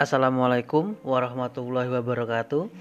Assalamualaikum 0.00 0.96
warahmatullahi 1.04 1.92
wabarakatuh. 1.92 2.72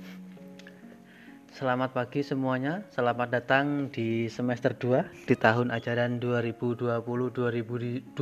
Selamat 1.51 1.91
pagi 1.91 2.23
semuanya. 2.23 2.87
Selamat 2.95 3.27
datang 3.27 3.91
di 3.91 4.31
semester 4.31 4.71
2 4.71 5.27
di 5.27 5.35
tahun 5.35 5.67
ajaran 5.67 6.23
2020-2021. 6.23 8.15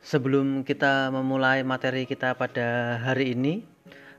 Sebelum 0.00 0.64
kita 0.64 1.12
memulai 1.12 1.60
materi 1.60 2.08
kita 2.08 2.32
pada 2.32 2.96
hari 2.96 3.36
ini, 3.36 3.68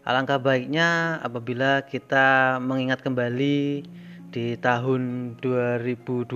alangkah 0.05 0.37
baiknya 0.37 1.17
apabila 1.25 1.81
kita 1.89 2.61
mengingat 2.61 3.01
kembali 3.01 3.89
di 4.29 4.53
tahun 4.61 5.33
2020 5.41 6.29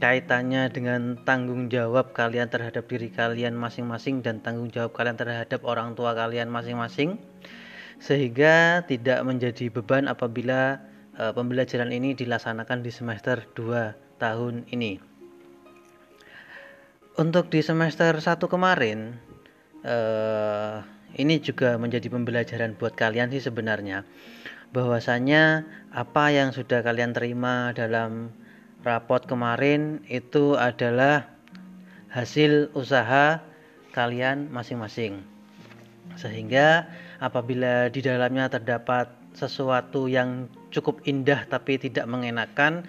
kaitannya 0.00 0.72
dengan 0.72 1.20
tanggung 1.28 1.68
jawab 1.68 2.16
kalian 2.16 2.48
terhadap 2.48 2.88
diri 2.88 3.12
kalian 3.12 3.52
masing-masing 3.52 4.24
dan 4.24 4.40
tanggung 4.40 4.72
jawab 4.72 4.96
kalian 4.96 5.20
terhadap 5.20 5.60
orang 5.68 5.92
tua 5.92 6.16
kalian 6.16 6.48
masing-masing 6.48 7.20
sehingga 8.00 8.80
tidak 8.88 9.20
menjadi 9.28 9.68
beban 9.68 10.08
apabila 10.08 10.80
uh, 11.20 11.36
pembelajaran 11.36 11.92
ini 11.92 12.16
dilaksanakan 12.16 12.80
di 12.80 12.88
semester 12.88 13.44
2 13.52 14.16
tahun 14.16 14.64
ini. 14.72 14.96
Untuk 17.20 17.52
di 17.52 17.60
semester 17.60 18.16
1 18.16 18.40
kemarin 18.48 19.20
uh, 19.84 20.80
ini 21.20 21.44
juga 21.44 21.76
menjadi 21.76 22.08
pembelajaran 22.08 22.72
buat 22.80 22.96
kalian 22.96 23.28
sih 23.36 23.44
sebenarnya 23.44 24.08
bahwasanya 24.70 25.66
apa 25.90 26.30
yang 26.30 26.54
sudah 26.54 26.80
kalian 26.80 27.10
terima 27.10 27.74
dalam 27.74 28.30
rapot 28.84 29.20
kemarin 29.24 30.00
itu 30.08 30.56
adalah 30.56 31.28
hasil 32.10 32.72
usaha 32.72 33.44
kalian 33.92 34.48
masing-masing. 34.50 35.22
Sehingga 36.18 36.90
apabila 37.22 37.92
di 37.92 38.00
dalamnya 38.02 38.50
terdapat 38.50 39.10
sesuatu 39.36 40.10
yang 40.10 40.50
cukup 40.74 41.04
indah 41.06 41.46
tapi 41.46 41.78
tidak 41.78 42.08
mengenakan, 42.10 42.82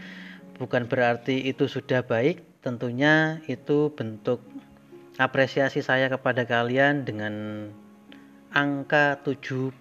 bukan 0.58 0.90
berarti 0.90 1.46
itu 1.46 1.70
sudah 1.70 2.02
baik, 2.02 2.42
tentunya 2.66 3.44
itu 3.46 3.94
bentuk 3.94 4.42
apresiasi 5.22 5.86
saya 5.86 6.10
kepada 6.10 6.48
kalian 6.48 7.06
dengan 7.06 7.34
angka 8.52 9.22
72. 9.22 9.78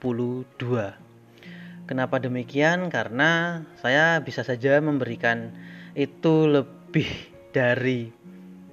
Kenapa 1.89 2.23
demikian? 2.23 2.87
Karena 2.93 3.65
saya 3.83 4.23
bisa 4.23 4.47
saja 4.47 4.79
memberikan 4.79 5.51
itu 5.95 6.47
lebih 6.47 7.09
dari 7.51 8.11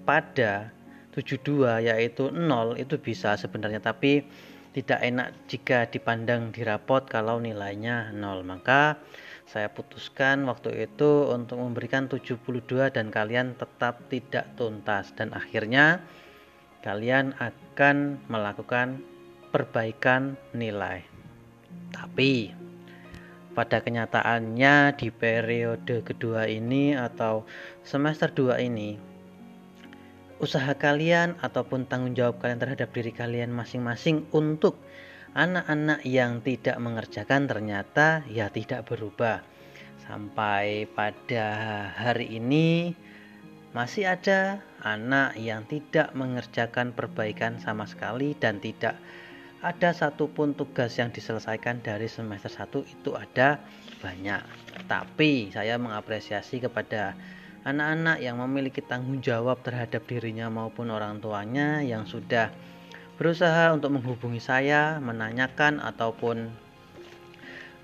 pada 0.05 0.69
72 1.17 1.81
yaitu 1.81 2.29
0 2.29 2.77
itu 2.77 2.95
bisa 3.01 3.33
sebenarnya. 3.33 3.81
Tapi 3.81 4.21
tidak 4.77 4.99
enak 5.01 5.33
jika 5.49 5.89
dipandang 5.89 6.53
di 6.53 6.61
rapot 6.61 7.09
kalau 7.09 7.41
nilainya 7.41 8.13
0 8.13 8.45
maka 8.45 9.01
saya 9.47 9.71
putuskan 9.71 10.43
waktu 10.45 10.85
itu 10.85 11.31
untuk 11.31 11.57
memberikan 11.57 12.05
72 12.11 12.37
dan 12.91 13.07
kalian 13.09 13.55
tetap 13.55 14.03
tidak 14.11 14.45
tuntas. 14.59 15.15
Dan 15.15 15.31
akhirnya 15.31 16.03
kalian 16.83 17.31
akan 17.39 18.19
melakukan 18.27 19.01
perbaikan 19.49 20.35
nilai. 20.51 21.01
Tapi 21.95 22.51
pada 23.57 23.81
kenyataannya 23.81 24.93
di 25.01 25.09
periode 25.09 26.05
kedua 26.05 26.45
ini 26.45 26.93
atau 26.93 27.41
semester 27.81 28.29
2 28.29 28.61
ini 28.61 29.17
usaha 30.37 30.69
kalian 30.77 31.33
ataupun 31.41 31.89
tanggung 31.89 32.13
jawab 32.13 32.37
kalian 32.37 32.61
terhadap 32.61 32.93
diri 32.93 33.09
kalian 33.09 33.49
masing-masing 33.49 34.29
untuk 34.29 34.77
anak-anak 35.33 36.05
yang 36.05 36.45
tidak 36.45 36.77
mengerjakan 36.77 37.49
ternyata 37.49 38.21
ya 38.29 38.53
tidak 38.53 38.85
berubah. 38.85 39.41
Sampai 40.05 40.87
pada 40.87 41.45
hari 41.97 42.37
ini 42.37 42.93
masih 43.73 44.13
ada 44.13 44.61
anak 44.85 45.35
yang 45.35 45.65
tidak 45.67 46.13
mengerjakan 46.15 46.93
perbaikan 46.95 47.59
sama 47.59 47.83
sekali 47.89 48.37
dan 48.37 48.61
tidak 48.63 48.95
ada 49.65 49.89
satupun 49.89 50.53
tugas 50.53 50.93
yang 51.01 51.09
diselesaikan 51.09 51.81
dari 51.81 52.05
semester 52.05 52.49
1 52.49 52.85
itu 52.85 53.17
ada 53.17 53.57
banyak. 54.05 54.41
Tapi 54.85 55.49
saya 55.49 55.81
mengapresiasi 55.81 56.61
kepada 56.61 57.17
anak-anak 57.65 58.21
yang 58.21 58.37
memiliki 58.37 58.85
tanggung 58.85 59.17
jawab 59.17 59.65
terhadap 59.65 60.05
dirinya 60.05 60.45
maupun 60.53 60.93
orang 60.93 61.17
tuanya 61.17 61.81
yang 61.81 62.05
sudah 62.05 62.53
berusaha 63.17 63.73
untuk 63.73 63.97
menghubungi 63.97 64.37
saya 64.37 65.01
menanyakan 65.01 65.81
ataupun 65.81 66.53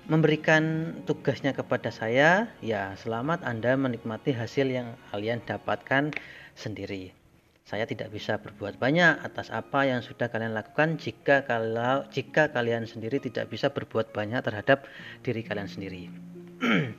memberikan 0.06 0.94
tugasnya 1.10 1.50
kepada 1.50 1.90
saya. 1.90 2.46
Ya 2.62 2.94
selamat 3.02 3.42
Anda 3.42 3.74
menikmati 3.74 4.30
hasil 4.30 4.70
yang 4.70 4.94
kalian 5.10 5.42
dapatkan 5.42 6.14
sendiri 6.54 7.23
saya 7.64 7.88
tidak 7.88 8.12
bisa 8.12 8.36
berbuat 8.36 8.76
banyak 8.76 9.24
atas 9.24 9.48
apa 9.48 9.88
yang 9.88 10.04
sudah 10.04 10.28
kalian 10.28 10.52
lakukan 10.52 11.00
jika 11.00 11.48
kalau 11.48 12.04
jika 12.12 12.52
kalian 12.52 12.84
sendiri 12.84 13.16
tidak 13.24 13.48
bisa 13.48 13.72
berbuat 13.72 14.12
banyak 14.12 14.44
terhadap 14.44 14.84
diri 15.24 15.40
kalian 15.40 15.64
sendiri. 15.64 16.12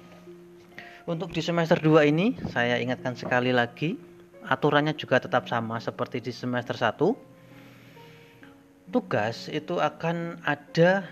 Untuk 1.13 1.29
di 1.37 1.45
semester 1.45 1.77
2 1.77 2.09
ini 2.09 2.33
saya 2.49 2.81
ingatkan 2.81 3.13
sekali 3.13 3.53
lagi 3.53 3.93
aturannya 4.41 4.97
juga 4.97 5.21
tetap 5.21 5.45
sama 5.45 5.77
seperti 5.77 6.17
di 6.25 6.33
semester 6.33 6.73
1. 6.73 6.97
Tugas 8.89 9.45
itu 9.53 9.77
akan 9.77 10.41
ada 10.41 11.05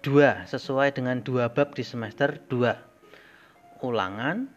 dua 0.00 0.48
sesuai 0.48 0.96
dengan 0.96 1.20
dua 1.20 1.52
bab 1.52 1.76
di 1.76 1.84
semester 1.84 2.40
2. 2.48 3.84
Ulangan 3.84 4.48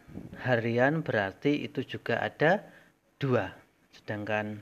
harian 0.48 1.04
berarti 1.04 1.60
itu 1.68 1.84
juga 1.84 2.24
ada 2.24 2.64
dua 3.20 3.63
Sedangkan 3.94 4.60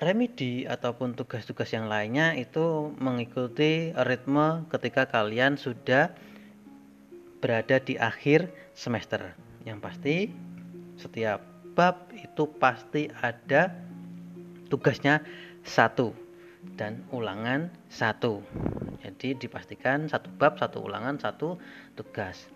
remedi 0.00 0.64
ataupun 0.64 1.12
tugas-tugas 1.12 1.70
yang 1.70 1.86
lainnya 1.86 2.32
itu 2.34 2.90
mengikuti 2.96 3.92
ritme 3.94 4.64
ketika 4.72 5.06
kalian 5.06 5.60
sudah 5.60 6.10
berada 7.38 7.76
di 7.78 8.00
akhir 8.00 8.48
semester. 8.72 9.36
Yang 9.62 9.78
pasti 9.78 10.16
setiap 10.96 11.44
bab 11.76 12.08
itu 12.16 12.48
pasti 12.56 13.12
ada 13.20 13.70
tugasnya 14.72 15.20
satu 15.62 16.16
dan 16.78 17.02
ulangan 17.10 17.68
satu. 17.90 18.40
Jadi 19.02 19.34
dipastikan 19.34 20.06
satu 20.06 20.30
bab, 20.38 20.56
satu 20.56 20.82
ulangan, 20.82 21.18
satu 21.18 21.58
tugas. 21.98 22.46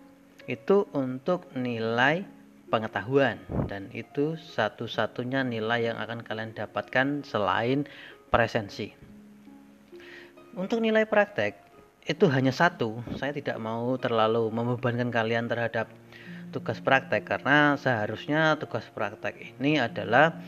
Itu 0.47 0.87
untuk 0.95 1.51
nilai 1.59 2.23
pengetahuan 2.67 3.39
dan 3.71 3.87
itu 3.95 4.35
satu-satunya 4.35 5.43
nilai 5.47 5.91
yang 5.91 5.97
akan 5.97 6.23
kalian 6.23 6.51
dapatkan 6.51 7.23
selain 7.23 7.87
presensi. 8.27 8.91
Untuk 10.57 10.83
nilai 10.83 11.07
praktek 11.07 11.67
itu 12.07 12.25
hanya 12.31 12.55
satu. 12.55 13.03
Saya 13.19 13.35
tidak 13.35 13.59
mau 13.59 13.95
terlalu 13.99 14.47
membebankan 14.51 15.11
kalian 15.11 15.51
terhadap 15.51 15.91
tugas 16.55 16.79
praktek 16.79 17.27
karena 17.27 17.75
seharusnya 17.75 18.55
tugas 18.55 18.87
praktek 18.95 19.59
ini 19.59 19.83
adalah 19.83 20.39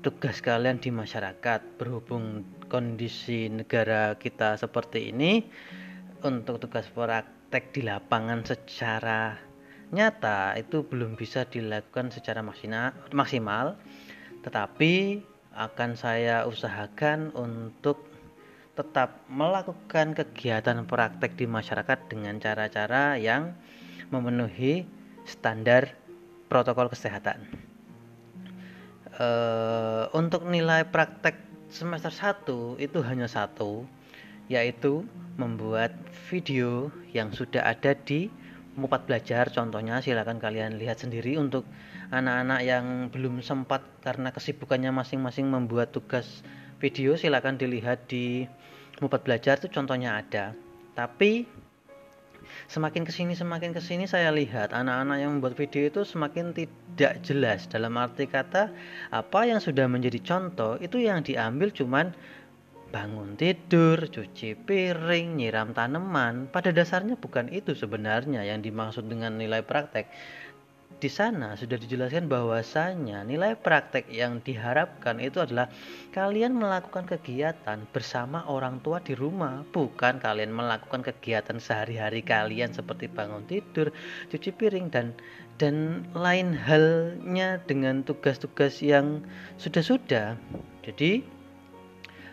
tugas 0.00 0.38
kalian 0.38 0.78
di 0.78 0.94
masyarakat 0.94 1.76
berhubung 1.76 2.46
kondisi 2.70 3.50
negara 3.50 4.14
kita 4.16 4.54
seperti 4.56 5.10
ini 5.10 5.44
untuk 6.22 6.62
tugas 6.62 6.86
praktek 6.88 7.74
di 7.74 7.82
lapangan 7.82 8.46
secara 8.46 9.49
nyata 9.90 10.54
itu 10.54 10.86
belum 10.86 11.18
bisa 11.18 11.46
dilakukan 11.46 12.14
secara 12.14 12.40
maksimal 13.10 13.74
tetapi 14.40 15.22
akan 15.54 15.98
saya 15.98 16.46
usahakan 16.46 17.34
untuk 17.34 18.06
tetap 18.78 19.26
melakukan 19.28 20.16
kegiatan 20.16 20.86
praktek 20.88 21.36
di 21.36 21.44
masyarakat 21.44 21.98
dengan 22.08 22.40
cara-cara 22.40 23.20
yang 23.20 23.52
memenuhi 24.08 24.88
standar 25.28 25.92
protokol 26.48 26.88
kesehatan. 26.88 27.44
E, 29.12 29.28
untuk 30.16 30.48
nilai 30.48 30.88
praktek 30.88 31.36
semester 31.68 32.08
1 32.08 32.80
itu 32.80 32.98
hanya 33.04 33.28
satu, 33.28 33.84
yaitu 34.48 35.04
membuat 35.36 35.92
video 36.32 36.88
yang 37.12 37.30
sudah 37.36 37.62
ada 37.68 37.92
di 37.94 38.32
Mupat 38.78 39.06
belajar 39.10 39.50
contohnya 39.50 39.98
silakan 39.98 40.38
kalian 40.38 40.78
lihat 40.78 41.02
sendiri 41.02 41.34
untuk 41.36 41.66
anak-anak 42.14 42.60
yang 42.62 42.84
belum 43.10 43.42
sempat 43.42 43.82
karena 44.02 44.30
kesibukannya 44.30 44.94
masing-masing 44.94 45.50
membuat 45.50 45.90
tugas 45.90 46.46
video 46.78 47.18
silakan 47.18 47.58
dilihat 47.58 48.06
di 48.06 48.46
Mupat 49.00 49.24
belajar 49.24 49.56
itu 49.56 49.72
contohnya 49.72 50.20
ada. 50.20 50.52
Tapi 50.92 51.48
semakin 52.68 53.08
ke 53.08 53.12
sini 53.16 53.32
semakin 53.32 53.72
ke 53.72 53.80
sini 53.80 54.04
saya 54.04 54.28
lihat 54.28 54.76
anak-anak 54.76 55.16
yang 55.24 55.30
membuat 55.40 55.56
video 55.56 55.88
itu 55.88 56.04
semakin 56.04 56.52
tidak 56.52 57.24
jelas. 57.24 57.64
Dalam 57.64 57.96
arti 57.96 58.28
kata 58.28 58.68
apa 59.08 59.40
yang 59.48 59.56
sudah 59.56 59.88
menjadi 59.88 60.20
contoh 60.20 60.76
itu 60.84 61.00
yang 61.00 61.24
diambil 61.24 61.72
cuman 61.72 62.12
bangun 62.90 63.38
tidur, 63.38 63.96
cuci 64.10 64.58
piring, 64.58 65.38
nyiram 65.38 65.70
tanaman. 65.70 66.50
Pada 66.50 66.74
dasarnya 66.74 67.14
bukan 67.14 67.48
itu 67.48 67.72
sebenarnya 67.78 68.42
yang 68.42 68.60
dimaksud 68.60 69.06
dengan 69.06 69.38
nilai 69.38 69.62
praktek 69.62 70.10
di 71.00 71.08
sana 71.08 71.56
sudah 71.56 71.80
dijelaskan 71.80 72.28
bahwasanya 72.28 73.24
nilai 73.24 73.56
praktek 73.56 74.12
yang 74.12 74.44
diharapkan 74.44 75.16
itu 75.16 75.40
adalah 75.40 75.72
kalian 76.12 76.52
melakukan 76.60 77.08
kegiatan 77.08 77.88
bersama 77.88 78.44
orang 78.44 78.84
tua 78.84 79.00
di 79.00 79.16
rumah, 79.16 79.64
bukan 79.72 80.20
kalian 80.20 80.52
melakukan 80.52 81.00
kegiatan 81.00 81.56
sehari-hari 81.56 82.20
kalian 82.20 82.76
seperti 82.76 83.08
bangun 83.08 83.48
tidur, 83.48 83.88
cuci 84.28 84.52
piring 84.52 84.92
dan 84.92 85.16
dan 85.56 86.04
lain 86.12 86.52
halnya 86.52 87.60
dengan 87.64 88.04
tugas-tugas 88.04 88.84
yang 88.84 89.24
sudah-sudah. 89.56 90.36
Jadi 90.84 91.24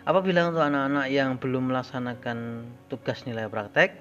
apabila 0.08 0.48
untuk 0.48 0.64
anak-anak 0.64 1.12
yang 1.12 1.36
belum 1.36 1.68
melaksanakan 1.68 2.64
tugas 2.88 3.28
nilai 3.28 3.52
praktek, 3.52 4.00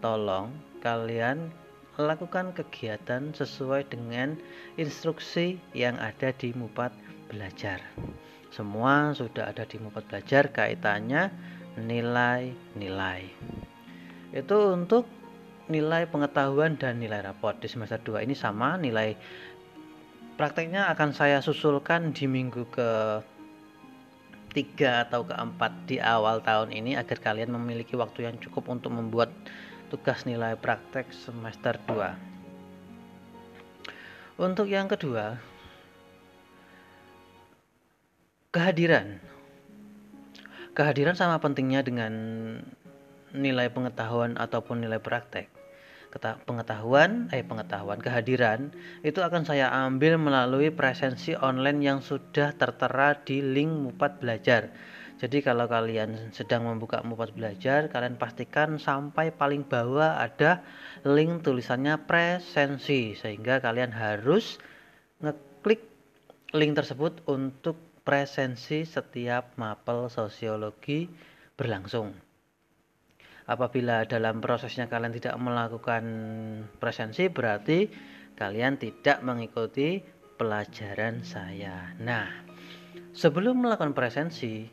tolong 0.00 0.48
kalian 0.80 1.52
lakukan 2.00 2.56
kegiatan 2.56 3.36
sesuai 3.36 3.84
dengan 3.92 4.40
instruksi 4.80 5.60
yang 5.76 6.00
ada 6.00 6.32
di 6.32 6.56
Mupat 6.56 6.96
Belajar. 7.28 7.84
Semua 8.48 9.12
sudah 9.12 9.52
ada 9.52 9.68
di 9.68 9.76
Mupat 9.76 10.08
Belajar 10.08 10.48
kaitannya 10.48 11.28
nilai-nilai. 11.76 13.28
Itu 14.32 14.72
untuk 14.72 15.04
nilai 15.68 16.08
pengetahuan 16.08 16.80
dan 16.80 16.96
nilai 16.96 17.20
raport 17.20 17.60
di 17.60 17.68
semester 17.68 18.00
2 18.00 18.24
ini 18.24 18.32
sama 18.32 18.80
nilai 18.80 19.14
prakteknya 20.40 20.88
akan 20.96 21.12
saya 21.12 21.44
susulkan 21.44 22.16
di 22.16 22.24
minggu 22.24 22.66
ke 22.72 23.20
tiga 24.52 25.08
atau 25.08 25.24
keempat 25.24 25.88
di 25.88 25.96
awal 25.96 26.44
tahun 26.44 26.70
ini 26.76 27.00
agar 27.00 27.16
kalian 27.18 27.56
memiliki 27.56 27.96
waktu 27.96 28.28
yang 28.28 28.36
cukup 28.38 28.68
untuk 28.68 28.92
membuat 28.92 29.32
tugas 29.88 30.28
nilai 30.28 30.56
praktek 30.56 31.08
semester 31.12 31.80
2. 31.88 32.32
Untuk 34.40 34.68
yang 34.68 34.88
kedua, 34.88 35.36
kehadiran. 38.52 39.20
Kehadiran 40.72 41.16
sama 41.16 41.36
pentingnya 41.40 41.84
dengan 41.84 42.12
nilai 43.32 43.68
pengetahuan 43.68 44.40
ataupun 44.40 44.80
nilai 44.80 45.00
praktek. 45.00 45.61
Pengetahuan, 46.20 47.32
eh 47.32 47.40
pengetahuan, 47.40 47.96
kehadiran 47.96 48.68
itu 49.00 49.24
akan 49.24 49.48
saya 49.48 49.72
ambil 49.88 50.20
melalui 50.20 50.68
presensi 50.68 51.32
online 51.32 51.80
yang 51.80 51.98
sudah 52.04 52.52
tertera 52.52 53.16
di 53.24 53.40
link 53.40 53.72
Mupat 53.72 54.20
Belajar 54.20 54.68
jadi 55.22 55.38
kalau 55.38 55.70
kalian 55.70 56.34
sedang 56.34 56.66
membuka 56.66 56.98
Mupas 57.06 57.30
Belajar, 57.30 57.86
kalian 57.86 58.18
pastikan 58.18 58.82
sampai 58.82 59.30
paling 59.30 59.62
bawah 59.62 60.18
ada 60.18 60.66
link 61.06 61.46
tulisannya 61.46 61.94
presensi 62.10 63.14
sehingga 63.14 63.62
kalian 63.62 63.94
harus 63.94 64.58
ngeklik 65.22 65.78
link 66.50 66.74
tersebut 66.74 67.22
untuk 67.30 67.78
presensi 68.02 68.82
setiap 68.82 69.54
mapel 69.54 70.10
sosiologi 70.10 71.06
berlangsung. 71.54 72.31
Apabila 73.50 74.06
dalam 74.06 74.38
prosesnya 74.38 74.86
kalian 74.86 75.14
tidak 75.14 75.34
melakukan 75.38 76.04
presensi 76.78 77.26
berarti 77.26 77.90
kalian 78.38 78.78
tidak 78.78 79.20
mengikuti 79.26 79.98
pelajaran 80.38 81.22
saya. 81.26 81.94
Nah, 81.98 82.26
sebelum 83.14 83.62
melakukan 83.62 83.94
presensi, 83.94 84.66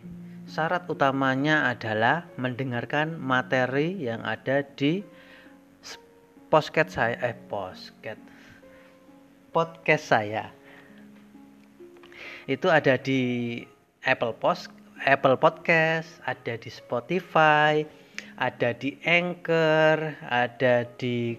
syarat 0.50 0.90
utamanya 0.90 1.70
adalah 1.70 2.26
mendengarkan 2.42 3.22
materi 3.22 3.94
yang 4.02 4.26
ada 4.26 4.66
di 4.66 5.06
podcast 6.50 6.98
saya 6.98 7.14
eh 7.22 7.38
podcast 7.46 8.18
podcast 9.54 10.06
saya 10.10 10.50
itu 12.50 12.66
ada 12.66 12.98
di 12.98 13.62
Apple 14.02 14.34
Post 14.42 14.74
Apple 15.06 15.38
Podcast 15.38 16.18
ada 16.26 16.58
di 16.58 16.74
Spotify 16.74 17.86
ada 18.40 18.72
di 18.72 18.96
Anchor 19.04 20.16
ada 20.32 20.88
di 20.96 21.36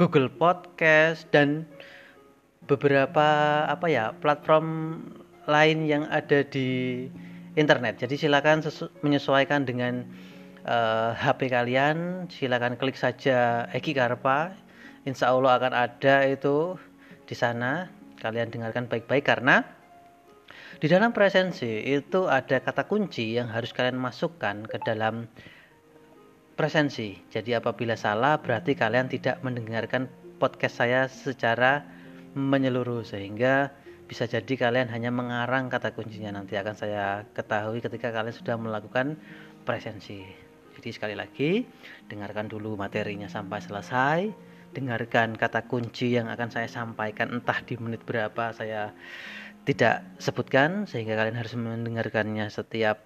Google 0.00 0.32
Podcast 0.32 1.28
dan 1.36 1.68
beberapa 2.64 3.62
apa 3.68 3.86
ya 3.92 4.16
platform 4.16 5.00
lain 5.44 5.84
yang 5.84 6.08
ada 6.08 6.40
di 6.44 7.04
internet. 7.60 8.00
Jadi 8.00 8.16
silakan 8.16 8.64
menyesuaikan 9.04 9.68
dengan 9.68 10.04
uh, 10.64 11.12
eh, 11.12 11.28
HP 11.28 11.52
kalian. 11.52 12.28
Silakan 12.32 12.80
klik 12.80 12.96
saja 12.96 13.68
Eki 13.76 13.92
Karpa. 13.92 14.56
Insya 15.04 15.32
Allah 15.32 15.60
akan 15.60 15.72
ada 15.76 16.24
itu 16.24 16.76
di 17.28 17.36
sana. 17.36 17.92
Kalian 18.18 18.50
dengarkan 18.50 18.90
baik-baik 18.90 19.30
karena 19.30 19.62
di 20.78 20.86
dalam 20.90 21.14
presensi 21.14 21.86
itu 21.86 22.26
ada 22.26 22.58
kata 22.58 22.86
kunci 22.86 23.34
yang 23.34 23.50
harus 23.50 23.70
kalian 23.70 23.98
masukkan 23.98 24.66
ke 24.66 24.78
dalam 24.82 25.30
presensi. 26.58 27.14
Jadi 27.30 27.54
apabila 27.54 27.94
salah 27.94 28.42
berarti 28.42 28.74
kalian 28.74 29.06
tidak 29.06 29.38
mendengarkan 29.46 30.10
podcast 30.42 30.82
saya 30.82 31.06
secara 31.06 31.86
menyeluruh 32.34 33.06
sehingga 33.06 33.70
bisa 34.10 34.26
jadi 34.26 34.58
kalian 34.58 34.90
hanya 34.90 35.14
mengarang 35.14 35.70
kata 35.70 35.94
kuncinya 35.94 36.34
nanti 36.34 36.58
akan 36.58 36.74
saya 36.74 37.22
ketahui 37.30 37.78
ketika 37.78 38.10
kalian 38.10 38.34
sudah 38.34 38.58
melakukan 38.58 39.14
presensi. 39.62 40.26
Jadi 40.74 40.88
sekali 40.90 41.14
lagi, 41.14 41.62
dengarkan 42.10 42.50
dulu 42.50 42.74
materinya 42.74 43.30
sampai 43.30 43.58
selesai, 43.62 44.18
dengarkan 44.74 45.38
kata 45.38 45.66
kunci 45.70 46.18
yang 46.18 46.26
akan 46.26 46.50
saya 46.50 46.66
sampaikan 46.66 47.38
entah 47.38 47.62
di 47.62 47.78
menit 47.78 48.02
berapa 48.02 48.50
saya 48.50 48.90
tidak 49.62 50.02
sebutkan 50.18 50.90
sehingga 50.90 51.14
kalian 51.14 51.38
harus 51.38 51.54
mendengarkannya 51.54 52.50
setiap 52.50 53.04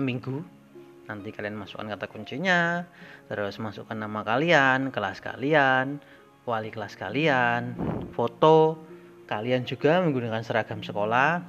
minggu. 0.00 0.63
Nanti 1.04 1.36
kalian 1.36 1.60
masukkan 1.60 1.92
kata 1.92 2.08
kuncinya, 2.08 2.88
terus 3.28 3.60
masukkan 3.60 3.92
nama 3.92 4.24
kalian, 4.24 4.88
kelas 4.88 5.20
kalian, 5.20 6.00
wali 6.48 6.72
kelas 6.72 6.96
kalian, 6.96 7.76
foto, 8.16 8.80
kalian 9.28 9.68
juga 9.68 10.00
menggunakan 10.00 10.40
seragam 10.40 10.80
sekolah. 10.80 11.44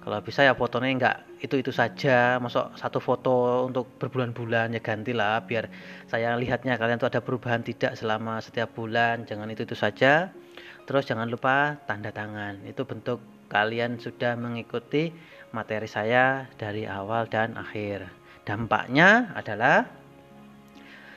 Kalau 0.00 0.18
bisa 0.24 0.42
ya 0.42 0.56
fotonya 0.56 0.90
enggak 0.96 1.16
itu 1.44 1.60
itu 1.60 1.70
saja. 1.70 2.40
Masuk 2.40 2.72
satu 2.74 2.98
foto 2.98 3.68
untuk 3.68 3.86
berbulan-bulan 4.00 4.72
ya 4.72 4.80
gantilah. 4.80 5.44
Biar 5.44 5.68
saya 6.08 6.34
lihatnya 6.40 6.80
kalian 6.80 6.96
tuh 6.96 7.12
ada 7.12 7.20
perubahan 7.20 7.60
tidak 7.60 7.94
selama 7.94 8.40
setiap 8.40 8.72
bulan. 8.72 9.28
Jangan 9.28 9.52
itu 9.52 9.68
itu 9.68 9.76
saja. 9.76 10.32
Terus 10.88 11.04
jangan 11.04 11.28
lupa 11.28 11.78
tanda 11.84 12.10
tangan. 12.10 12.64
Itu 12.64 12.88
bentuk 12.88 13.20
kalian 13.52 14.00
sudah 14.00 14.40
mengikuti 14.40 15.12
materi 15.52 15.86
saya 15.86 16.48
dari 16.56 16.88
awal 16.88 17.28
dan 17.28 17.60
akhir 17.60 18.19
dampaknya 18.44 19.32
adalah 19.36 19.86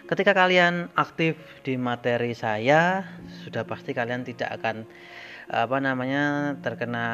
ketika 0.07 0.35
kalian 0.35 0.91
aktif 0.93 1.39
di 1.63 1.79
materi 1.79 2.35
saya 2.35 3.07
sudah 3.47 3.63
pasti 3.63 3.95
kalian 3.95 4.27
tidak 4.27 4.59
akan 4.59 4.83
apa 5.51 5.77
namanya 5.79 6.55
terkena 6.63 7.07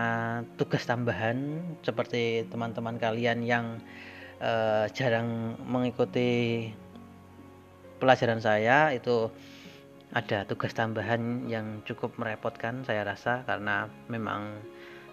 tugas 0.58 0.86
tambahan 0.86 1.62
seperti 1.82 2.46
teman-teman 2.50 3.02
kalian 3.02 3.42
yang 3.42 3.82
uh, 4.42 4.86
jarang 4.94 5.58
mengikuti 5.66 6.70
pelajaran 7.98 8.40
saya 8.40 8.94
itu 8.94 9.34
ada 10.10 10.46
tugas 10.50 10.74
tambahan 10.74 11.46
yang 11.46 11.86
cukup 11.86 12.18
merepotkan 12.18 12.82
saya 12.86 13.06
rasa 13.06 13.46
karena 13.46 13.86
memang 14.10 14.58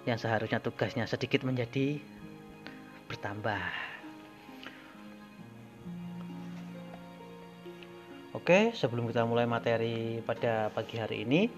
yang 0.08 0.16
seharusnya 0.16 0.62
tugasnya 0.62 1.04
sedikit 1.04 1.44
menjadi 1.44 2.00
bertambah. 3.10 3.95
Oke, 8.36 8.76
sebelum 8.76 9.08
kita 9.08 9.24
mulai 9.24 9.48
materi 9.48 10.20
pada 10.20 10.68
pagi 10.68 11.00
hari 11.00 11.24
ini, 11.24 11.48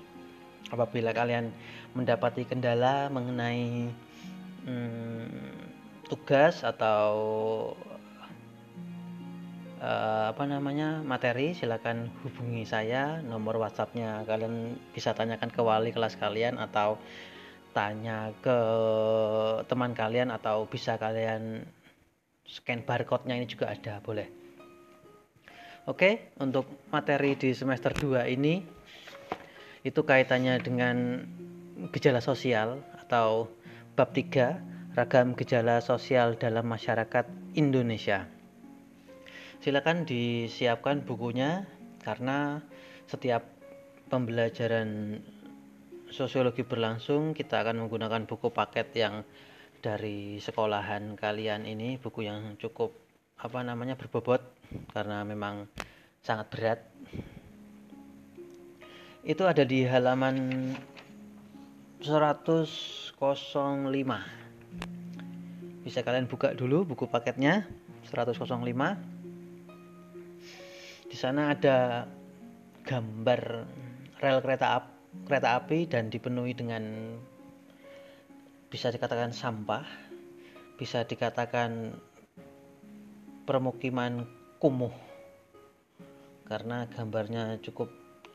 apabila 0.71 1.11
kalian 1.11 1.51
mendapati 1.99 2.47
kendala 2.47 3.11
mengenai 3.11 3.91
hmm, 4.63 5.59
tugas 6.07 6.63
atau 6.63 7.11
uh, 9.83 10.31
apa 10.31 10.45
namanya 10.47 11.03
materi 11.03 11.51
silakan 11.51 12.15
hubungi 12.23 12.63
saya. 12.63 13.27
Nomor 13.27 13.59
WhatsAppnya 13.59 14.23
kalian 14.23 14.79
bisa 14.95 15.19
tanyakan 15.19 15.51
ke 15.51 15.59
wali 15.59 15.91
kelas 15.91 16.15
kalian 16.15 16.63
atau 16.63 16.95
tanya 17.75 18.31
ke 18.39 18.59
teman 19.67 19.99
kalian 19.99 20.31
atau 20.31 20.71
bisa 20.71 20.95
kalian 20.95 21.67
scan 22.47 22.87
barcode-nya 22.87 23.35
ini 23.35 23.51
juga 23.51 23.75
ada 23.75 23.99
boleh 23.99 24.48
Oke, 25.89 26.37
untuk 26.37 26.69
materi 26.93 27.33
di 27.33 27.57
semester 27.57 27.97
2 27.97 28.29
ini 28.29 28.61
itu 29.81 30.01
kaitannya 30.05 30.61
dengan 30.61 31.25
gejala 31.89 32.21
sosial 32.21 32.85
atau 33.01 33.49
bab 33.97 34.13
3 34.13 34.93
ragam 34.93 35.33
gejala 35.33 35.81
sosial 35.81 36.37
dalam 36.37 36.69
masyarakat 36.69 37.25
Indonesia. 37.57 38.29
Silakan 39.65 40.05
disiapkan 40.05 41.09
bukunya 41.09 41.65
karena 42.05 42.61
setiap 43.09 43.49
pembelajaran 44.13 45.17
sosiologi 46.13 46.69
berlangsung 46.69 47.33
kita 47.33 47.65
akan 47.65 47.89
menggunakan 47.89 48.29
buku 48.29 48.53
paket 48.53 48.93
yang 48.93 49.25
dari 49.81 50.37
sekolahan 50.37 51.17
kalian 51.17 51.65
ini 51.65 51.97
buku 51.97 52.29
yang 52.29 52.61
cukup 52.61 53.08
apa 53.39 53.63
namanya 53.63 53.95
berbobot 53.95 54.43
karena 54.91 55.23
memang 55.23 55.71
sangat 56.21 56.47
berat. 56.51 56.81
Itu 59.23 59.47
ada 59.47 59.63
di 59.63 59.87
halaman 59.87 60.75
105 61.99 63.19
bisa 65.83 66.05
kalian 66.05 66.29
buka 66.29 66.53
dulu 66.53 66.85
buku 66.85 67.09
paketnya 67.09 67.65
105 68.07 68.61
di 71.09 71.17
sana 71.17 71.57
ada 71.57 72.05
gambar 72.85 73.41
rel 74.21 74.39
kereta 74.45 74.79
api, 74.79 74.91
kereta 75.25 75.49
api 75.57 75.89
dan 75.89 76.13
dipenuhi 76.13 76.53
dengan 76.53 77.17
bisa 78.69 78.93
dikatakan 78.93 79.33
sampah 79.33 79.89
bisa 80.77 81.09
dikatakan 81.09 81.97
permukiman 83.49 84.29
kumuh 84.61 84.93
karena 86.45 86.85
gambarnya 86.93 87.57
cukup 87.65 87.89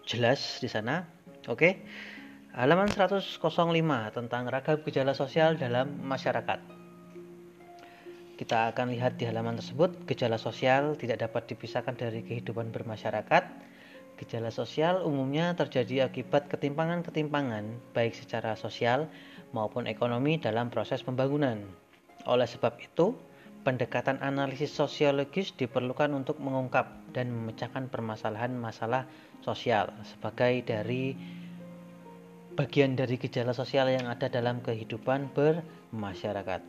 jelas 0.10 0.58
di 0.58 0.70
sana. 0.70 1.06
Oke. 1.46 1.86
Halaman 2.54 2.86
105 2.86 3.42
tentang 4.14 4.46
ragam 4.46 4.78
gejala 4.86 5.18
sosial 5.18 5.58
dalam 5.58 6.02
masyarakat. 6.06 6.62
Kita 8.38 8.70
akan 8.70 8.94
lihat 8.94 9.18
di 9.18 9.26
halaman 9.26 9.58
tersebut, 9.58 10.06
gejala 10.06 10.38
sosial 10.38 10.94
tidak 10.98 11.26
dapat 11.26 11.50
dipisahkan 11.50 11.98
dari 11.98 12.22
kehidupan 12.22 12.70
bermasyarakat. 12.70 13.44
Gejala 14.22 14.54
sosial 14.54 15.02
umumnya 15.02 15.58
terjadi 15.58 16.06
akibat 16.06 16.46
ketimpangan-ketimpangan, 16.54 17.94
baik 17.98 18.14
secara 18.14 18.54
sosial 18.54 19.10
maupun 19.50 19.90
ekonomi 19.90 20.38
dalam 20.38 20.70
proses 20.70 21.02
pembangunan. 21.02 21.58
Oleh 22.30 22.46
sebab 22.46 22.78
itu, 22.78 23.18
pendekatan 23.64 24.20
analisis 24.20 24.76
sosiologis 24.76 25.56
diperlukan 25.56 26.12
untuk 26.12 26.38
mengungkap 26.44 27.16
dan 27.16 27.32
memecahkan 27.32 27.88
permasalahan 27.88 28.52
masalah 28.60 29.08
sosial 29.40 29.90
sebagai 30.04 30.68
dari 30.68 31.16
bagian 32.60 32.94
dari 33.00 33.16
gejala 33.18 33.56
sosial 33.56 33.90
yang 33.90 34.12
ada 34.12 34.28
dalam 34.28 34.60
kehidupan 34.60 35.32
bermasyarakat. 35.32 36.62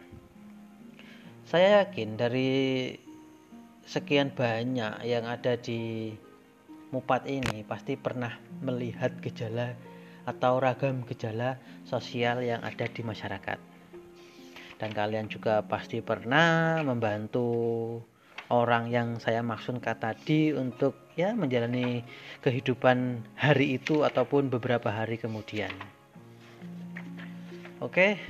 Saya 1.45 1.85
yakin 1.85 2.17
dari 2.17 2.51
sekian 3.85 4.33
banyak 4.33 5.05
yang 5.05 5.29
ada 5.29 5.61
di 5.61 6.15
Mupat 6.95 7.27
ini 7.27 7.67
pasti 7.67 7.99
pernah 7.99 8.31
melihat 8.63 9.19
gejala 9.19 9.75
atau 10.31 10.63
ragam 10.63 11.03
gejala 11.03 11.59
sosial 11.83 12.39
yang 12.39 12.63
ada 12.63 12.87
di 12.87 13.03
masyarakat 13.03 13.74
dan 14.85 14.93
kalian 14.93 15.33
juga 15.33 15.65
pasti 15.65 16.05
pernah 16.05 16.85
membantu 16.85 17.49
orang 18.53 18.93
yang 18.93 19.17
saya 19.17 19.41
maksudkan 19.41 19.97
tadi 19.97 20.53
untuk 20.53 21.09
ya 21.17 21.33
menjalani 21.33 22.05
kehidupan 22.45 23.25
hari 23.33 23.81
itu 23.81 24.05
ataupun 24.05 24.53
beberapa 24.53 24.93
hari 24.93 25.17
kemudian. 25.17 25.73
Oke, 27.81 28.21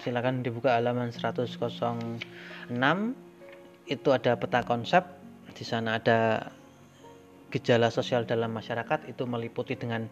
silakan 0.00 0.40
dibuka 0.40 0.80
halaman 0.80 1.12
106. 1.12 1.44
Itu 3.84 4.08
ada 4.16 4.32
peta 4.40 4.64
konsep. 4.64 5.04
Di 5.52 5.60
sana 5.68 6.00
ada 6.00 6.48
gejala 7.52 7.92
sosial 7.92 8.24
dalam 8.24 8.56
masyarakat 8.56 9.12
itu 9.12 9.28
meliputi 9.28 9.76
dengan 9.76 10.08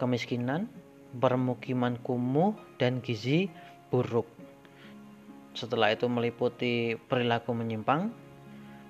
kemiskinan, 0.00 0.72
permukiman 1.20 2.00
kumuh 2.00 2.56
dan 2.80 3.04
gizi 3.04 3.52
buruk. 3.92 4.35
Setelah 5.56 5.96
itu 5.96 6.04
meliputi 6.04 7.00
perilaku 7.08 7.56
menyimpang, 7.56 8.12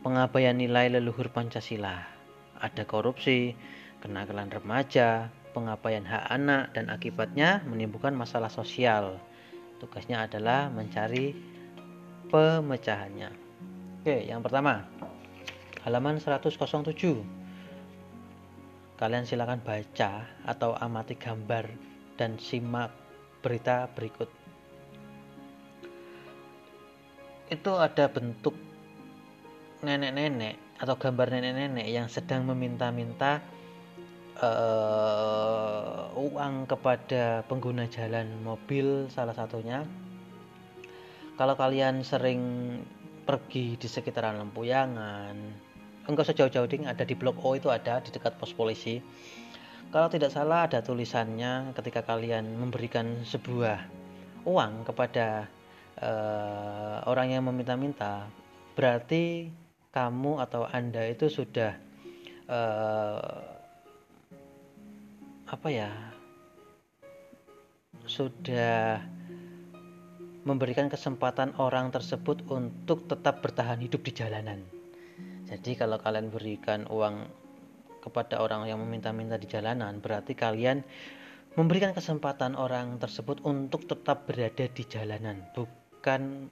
pengabaian 0.02 0.58
nilai 0.58 0.90
leluhur 0.90 1.30
Pancasila, 1.30 2.02
ada 2.58 2.82
korupsi, 2.82 3.54
kenakalan 4.02 4.50
remaja, 4.50 5.30
pengabaian 5.54 6.02
hak 6.02 6.26
anak 6.26 6.74
dan 6.74 6.90
akibatnya 6.90 7.62
menimbulkan 7.70 8.18
masalah 8.18 8.50
sosial. 8.50 9.22
Tugasnya 9.78 10.26
adalah 10.26 10.66
mencari 10.66 11.38
pemecahannya. 12.34 13.30
Oke, 14.02 14.26
yang 14.26 14.42
pertama, 14.42 14.90
halaman 15.86 16.18
107. 16.18 16.50
Kalian 18.98 19.22
silakan 19.22 19.62
baca 19.62 20.26
atau 20.42 20.74
amati 20.74 21.14
gambar 21.14 21.70
dan 22.18 22.42
simak 22.42 22.90
berita 23.38 23.86
berikut 23.94 24.45
itu 27.46 27.72
ada 27.78 28.10
bentuk 28.10 28.54
nenek-nenek 29.86 30.58
atau 30.82 30.98
gambar 30.98 31.30
nenek-nenek 31.30 31.86
yang 31.86 32.10
sedang 32.10 32.44
meminta-minta 32.44 33.40
uh, 34.42 36.10
uang 36.16 36.66
kepada 36.68 37.46
pengguna 37.46 37.86
jalan 37.86 38.28
mobil 38.42 39.06
salah 39.08 39.32
satunya. 39.32 39.86
Kalau 41.36 41.54
kalian 41.54 42.00
sering 42.00 42.40
pergi 43.28 43.76
di 43.76 43.88
sekitaran 43.90 44.40
Lempuyangan 44.40 45.36
enggak 46.06 46.32
sejauh-jauh 46.32 46.70
ding 46.70 46.86
ada 46.86 47.02
di 47.02 47.18
blok 47.18 47.42
O 47.42 47.58
itu 47.58 47.68
ada 47.68 48.00
di 48.00 48.10
dekat 48.14 48.38
pos 48.38 48.54
polisi. 48.54 49.02
Kalau 49.90 50.10
tidak 50.10 50.34
salah 50.34 50.66
ada 50.66 50.82
tulisannya 50.82 51.74
ketika 51.78 52.02
kalian 52.02 52.58
memberikan 52.58 53.22
sebuah 53.22 53.86
uang 54.46 54.86
kepada 54.86 55.50
uh, 56.00 57.04
orang 57.08 57.32
yang 57.32 57.44
meminta-minta 57.46 58.28
berarti 58.76 59.48
kamu 59.94 60.44
atau 60.44 60.68
anda 60.68 61.00
itu 61.08 61.32
sudah 61.32 61.72
uh, 62.52 63.40
apa 65.46 65.68
ya 65.70 65.90
sudah 68.06 69.00
memberikan 70.46 70.86
kesempatan 70.86 71.58
orang 71.58 71.90
tersebut 71.90 72.46
untuk 72.46 73.10
tetap 73.10 73.42
bertahan 73.42 73.82
hidup 73.82 74.06
di 74.06 74.12
jalanan. 74.14 74.62
Jadi 75.46 75.74
kalau 75.74 75.98
kalian 75.98 76.30
berikan 76.30 76.86
uang 76.86 77.26
kepada 77.98 78.38
orang 78.38 78.70
yang 78.70 78.78
meminta-minta 78.78 79.34
di 79.34 79.50
jalanan, 79.50 79.98
berarti 79.98 80.38
kalian 80.38 80.86
memberikan 81.58 81.90
kesempatan 81.90 82.54
orang 82.54 83.02
tersebut 83.02 83.42
untuk 83.42 83.90
tetap 83.90 84.30
berada 84.30 84.70
di 84.70 84.84
jalanan, 84.86 85.42
bukan 86.06 86.46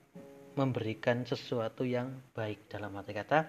memberikan 0.59 1.23
sesuatu 1.23 1.87
yang 1.87 2.11
baik 2.35 2.67
dalam 2.67 2.91
arti 2.99 3.15
kata 3.15 3.47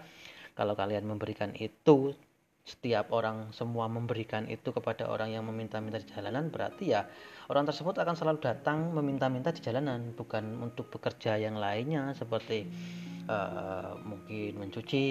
kalau 0.55 0.79
kalian 0.79 1.03
memberikan 1.03 1.51
itu 1.59 2.15
setiap 2.63 3.11
orang 3.11 3.51
semua 3.51 3.91
memberikan 3.91 4.47
itu 4.47 4.71
kepada 4.71 5.11
orang 5.11 5.35
yang 5.35 5.43
meminta-minta 5.51 5.99
di 5.99 6.07
jalanan 6.07 6.47
berarti 6.55 6.95
ya 6.95 7.11
orang 7.51 7.67
tersebut 7.67 7.99
akan 7.99 8.15
selalu 8.15 8.39
datang 8.39 8.95
meminta-minta 8.95 9.51
di 9.51 9.59
jalanan 9.59 10.15
bukan 10.15 10.63
untuk 10.63 10.95
bekerja 10.95 11.43
yang 11.43 11.59
lainnya 11.59 12.15
seperti 12.15 12.71
uh, 13.27 13.99
mungkin 14.07 14.63
mencuci 14.63 15.07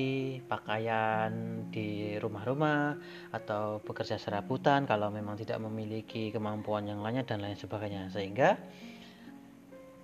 pakaian 0.48 1.32
di 1.76 2.16
rumah-rumah 2.24 2.96
atau 3.36 3.84
bekerja 3.84 4.16
serabutan 4.16 4.88
kalau 4.88 5.12
memang 5.12 5.36
tidak 5.36 5.60
memiliki 5.60 6.32
kemampuan 6.32 6.88
yang 6.88 7.04
lainnya 7.04 7.28
dan 7.28 7.44
lain 7.44 7.60
sebagainya. 7.60 8.08
Sehingga 8.16 8.56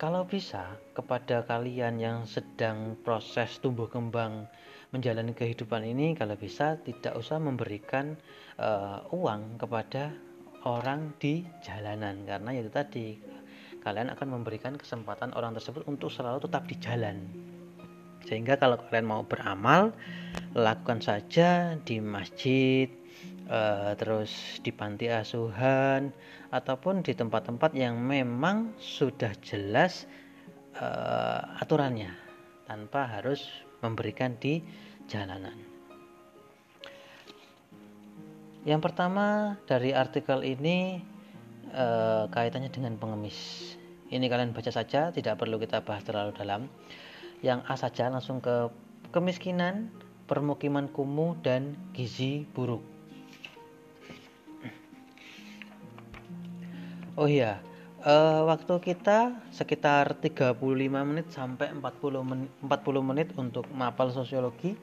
kalau 0.01 0.25
bisa, 0.25 0.81
kepada 0.97 1.45
kalian 1.45 2.01
yang 2.01 2.25
sedang 2.25 2.97
proses 3.05 3.61
tumbuh 3.61 3.85
kembang 3.85 4.49
menjalani 4.89 5.29
kehidupan 5.37 5.85
ini, 5.85 6.17
kalau 6.17 6.33
bisa 6.33 6.81
tidak 6.81 7.13
usah 7.13 7.37
memberikan 7.37 8.17
uh, 8.57 9.05
uang 9.13 9.61
kepada 9.61 10.09
orang 10.65 11.13
di 11.21 11.45
jalanan, 11.61 12.25
karena 12.25 12.49
itu 12.49 12.73
tadi 12.73 13.21
kalian 13.85 14.09
akan 14.17 14.41
memberikan 14.41 14.73
kesempatan 14.73 15.37
orang 15.37 15.53
tersebut 15.53 15.85
untuk 15.85 16.09
selalu 16.09 16.49
tetap 16.49 16.65
di 16.65 16.75
jalan. 16.81 17.17
Sehingga 18.25 18.57
kalau 18.57 18.81
kalian 18.81 19.05
mau 19.05 19.21
beramal, 19.21 19.93
lakukan 20.57 20.97
saja 20.97 21.77
di 21.77 22.01
masjid, 22.01 22.89
uh, 23.51 23.91
terus 23.99 24.31
di 24.63 24.71
panti 24.71 25.11
asuhan 25.11 26.15
ataupun 26.55 27.03
di 27.03 27.11
tempat-tempat 27.11 27.75
yang 27.75 27.99
memang 27.99 28.71
sudah 28.79 29.35
jelas 29.43 30.07
uh, 30.79 31.59
aturannya 31.59 32.15
tanpa 32.65 33.19
harus 33.19 33.43
memberikan 33.83 34.39
di 34.39 34.63
jalanan. 35.11 35.71
Yang 38.61 38.81
pertama 38.85 39.57
dari 39.65 39.89
artikel 39.89 40.45
ini 40.45 41.01
eh, 41.73 42.23
kaitannya 42.29 42.69
dengan 42.69 42.93
pengemis. 43.01 43.73
Ini 44.13 44.21
kalian 44.29 44.53
baca 44.53 44.69
saja, 44.69 45.09
tidak 45.09 45.41
perlu 45.41 45.57
kita 45.57 45.81
bahas 45.81 46.05
terlalu 46.05 46.35
dalam. 46.37 46.69
Yang 47.41 47.59
A 47.65 47.75
saja 47.79 48.05
langsung 48.13 48.37
ke 48.37 48.69
kemiskinan, 49.09 49.89
permukiman 50.29 50.91
kumuh 50.93 51.33
dan 51.41 51.73
gizi 51.95 52.45
buruk. 52.53 52.90
Oh 57.19 57.27
iya, 57.27 57.59
uh, 58.07 58.47
waktu 58.47 58.71
kita 58.79 59.35
sekitar 59.51 60.15
35 60.23 60.55
menit 61.03 61.27
sampai 61.27 61.75
40 61.75 62.23
menit, 62.23 62.47
40 62.63 63.03
menit 63.03 63.35
untuk 63.35 63.67
mapal 63.75 64.15
sosiologi. 64.15 64.79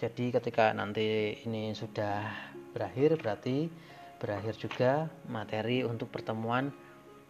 Jadi 0.00 0.32
ketika 0.32 0.72
nanti 0.72 1.36
ini 1.44 1.76
sudah 1.76 2.24
berakhir 2.72 3.20
berarti 3.20 3.68
berakhir 4.16 4.56
juga 4.56 5.12
materi 5.28 5.84
untuk 5.84 6.08
pertemuan 6.08 6.72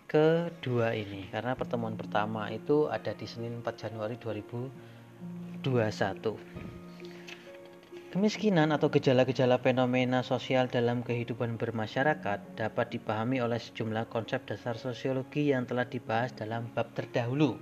kedua 0.06 0.94
ini 0.94 1.26
karena 1.34 1.58
pertemuan 1.58 1.98
pertama 1.98 2.46
itu 2.54 2.86
ada 2.86 3.10
di 3.10 3.26
Senin 3.26 3.66
4 3.66 3.82
Januari 3.82 4.14
2021. 4.14 6.69
Kemiskinan 8.10 8.74
atau 8.74 8.90
gejala-gejala 8.90 9.62
fenomena 9.62 10.26
sosial 10.26 10.66
dalam 10.66 11.06
kehidupan 11.06 11.54
bermasyarakat 11.54 12.58
dapat 12.58 12.86
dipahami 12.90 13.38
oleh 13.38 13.62
sejumlah 13.62 14.10
konsep 14.10 14.42
dasar 14.50 14.74
sosiologi 14.74 15.54
yang 15.54 15.62
telah 15.62 15.86
dibahas 15.86 16.34
dalam 16.34 16.66
bab 16.74 16.90
terdahulu. 16.90 17.54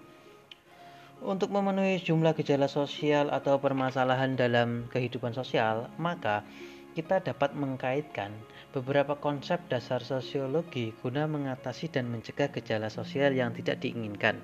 Untuk 1.21 1.53
memenuhi 1.53 2.01
jumlah 2.01 2.33
gejala 2.33 2.65
sosial 2.65 3.29
atau 3.29 3.61
permasalahan 3.61 4.41
dalam 4.41 4.89
kehidupan 4.89 5.37
sosial, 5.37 5.93
maka 6.01 6.49
kita 6.97 7.21
dapat 7.21 7.53
mengkaitkan 7.53 8.33
beberapa 8.73 9.21
konsep 9.21 9.61
dasar 9.69 10.01
sosiologi 10.01 10.97
guna 11.05 11.29
mengatasi 11.29 11.93
dan 11.93 12.09
mencegah 12.09 12.49
gejala 12.57 12.89
sosial 12.89 13.37
yang 13.37 13.53
tidak 13.53 13.85
diinginkan. 13.85 14.41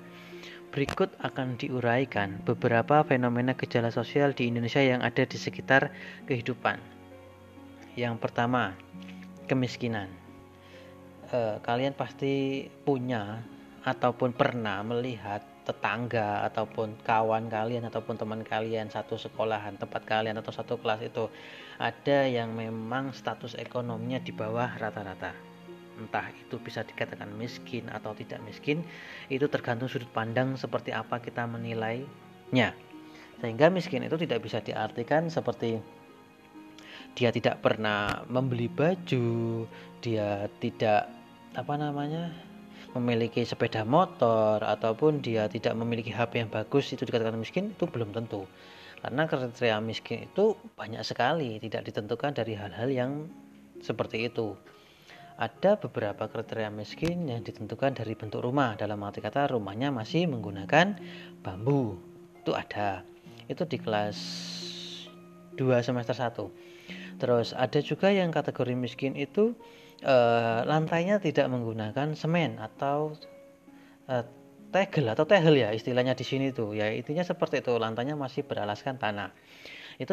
Berikut 0.73 1.13
akan 1.21 1.57
diuraikan 1.59 2.41
beberapa 2.43 3.03
fenomena 3.05 3.53
gejala 3.53 3.89
sosial 3.93 4.33
di 4.33 4.49
Indonesia 4.49 4.81
yang 4.81 5.05
ada 5.05 5.23
di 5.23 5.37
sekitar 5.37 5.93
kehidupan. 6.29 6.81
Yang 7.95 8.15
pertama, 8.19 8.75
kemiskinan. 9.47 10.11
E, 11.31 11.61
kalian 11.63 11.95
pasti 11.95 12.65
punya 12.83 13.39
ataupun 13.85 14.33
pernah 14.33 14.81
melihat 14.81 15.45
tetangga 15.65 16.45
ataupun 16.45 17.01
kawan 17.01 17.49
kalian 17.49 17.89
ataupun 17.89 18.17
teman 18.17 18.41
kalian 18.45 18.89
satu 18.89 19.17
sekolahan 19.17 19.77
tempat 19.81 20.05
kalian 20.05 20.37
atau 20.37 20.53
satu 20.53 20.77
kelas 20.77 21.01
itu 21.01 21.25
ada 21.81 22.29
yang 22.29 22.53
memang 22.53 23.11
status 23.11 23.57
ekonominya 23.57 24.21
di 24.21 24.29
bawah 24.29 24.69
rata-rata 24.77 25.44
entah 25.97 26.27
itu 26.35 26.59
bisa 26.59 26.83
dikatakan 26.83 27.31
miskin 27.35 27.87
atau 27.87 28.11
tidak 28.13 28.43
miskin 28.43 28.83
itu 29.31 29.47
tergantung 29.47 29.87
sudut 29.87 30.09
pandang 30.11 30.59
seperti 30.59 30.91
apa 30.91 31.19
kita 31.23 31.47
menilainya. 31.47 32.75
Sehingga 33.39 33.67
miskin 33.67 34.07
itu 34.07 34.15
tidak 34.15 34.43
bisa 34.43 34.63
diartikan 34.63 35.27
seperti 35.27 35.79
dia 37.15 37.31
tidak 37.31 37.63
pernah 37.63 38.27
membeli 38.27 38.67
baju 38.67 39.63
dia 40.03 40.51
tidak 40.59 41.07
apa 41.55 41.73
namanya 41.79 42.35
memiliki 42.95 43.43
sepeda 43.43 43.87
motor 43.87 44.59
ataupun 44.63 45.23
dia 45.23 45.47
tidak 45.51 45.75
memiliki 45.75 46.11
HP 46.11 46.47
yang 46.47 46.51
bagus 46.51 46.91
itu 46.91 47.03
dikatakan 47.03 47.39
miskin 47.39 47.75
itu 47.75 47.87
belum 47.87 48.15
tentu. 48.15 48.47
Karena 49.03 49.27
kriteria 49.27 49.83
miskin 49.83 50.31
itu 50.31 50.55
banyak 50.79 51.03
sekali 51.03 51.59
tidak 51.59 51.87
ditentukan 51.91 52.31
dari 52.35 52.55
hal-hal 52.55 52.89
yang 52.89 53.11
seperti 53.83 54.31
itu 54.31 54.55
ada 55.35 55.75
beberapa 55.75 56.31
kriteria 56.31 56.71
miskin 56.71 57.27
yang 57.27 57.43
ditentukan 57.43 57.95
dari 57.95 58.15
bentuk 58.15 58.39
rumah. 58.39 58.79
Dalam 58.79 59.03
arti 59.03 59.19
kata 59.19 59.51
rumahnya 59.51 59.91
masih 59.91 60.31
menggunakan 60.31 60.95
bambu. 61.43 61.99
Itu 62.43 62.55
ada. 62.55 63.03
Itu 63.51 63.67
di 63.67 63.77
kelas 63.77 64.17
2 65.55 65.87
semester 65.87 66.15
1 66.15 66.75
terus 67.15 67.55
ada 67.55 67.79
juga 67.79 68.11
yang 68.11 68.29
kategori 68.31 68.75
miskin 68.75 69.15
itu 69.15 69.55
eh, 70.03 70.59
lantainya 70.67 71.23
tidak 71.23 71.47
menggunakan 71.47 72.13
semen 72.13 72.59
atau 72.59 73.15
eh, 74.11 74.25
tegel 74.75 75.07
atau 75.15 75.23
tegel 75.23 75.55
ya 75.55 75.71
istilahnya 75.71 76.19
di 76.19 76.25
sini 76.27 76.51
tuh. 76.51 76.75
Ya 76.75 76.91
intinya 76.91 77.23
seperti 77.23 77.63
itu. 77.63 77.71
Lantainya 77.79 78.19
masih 78.19 78.43
beralaskan 78.43 78.99
tanah 78.99 79.31
itu 79.95 80.11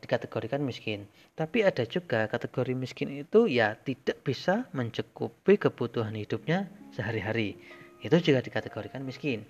dikategorikan 0.00 0.60
miskin. 0.64 1.04
Tapi 1.36 1.64
ada 1.66 1.84
juga 1.84 2.24
kategori 2.26 2.72
miskin 2.72 3.12
itu 3.12 3.46
ya 3.46 3.76
tidak 3.76 4.24
bisa 4.24 4.68
mencukupi 4.72 5.60
kebutuhan 5.60 6.16
hidupnya 6.16 6.68
sehari-hari. 6.96 7.60
Itu 8.00 8.16
juga 8.20 8.40
dikategorikan 8.40 9.04
miskin. 9.04 9.44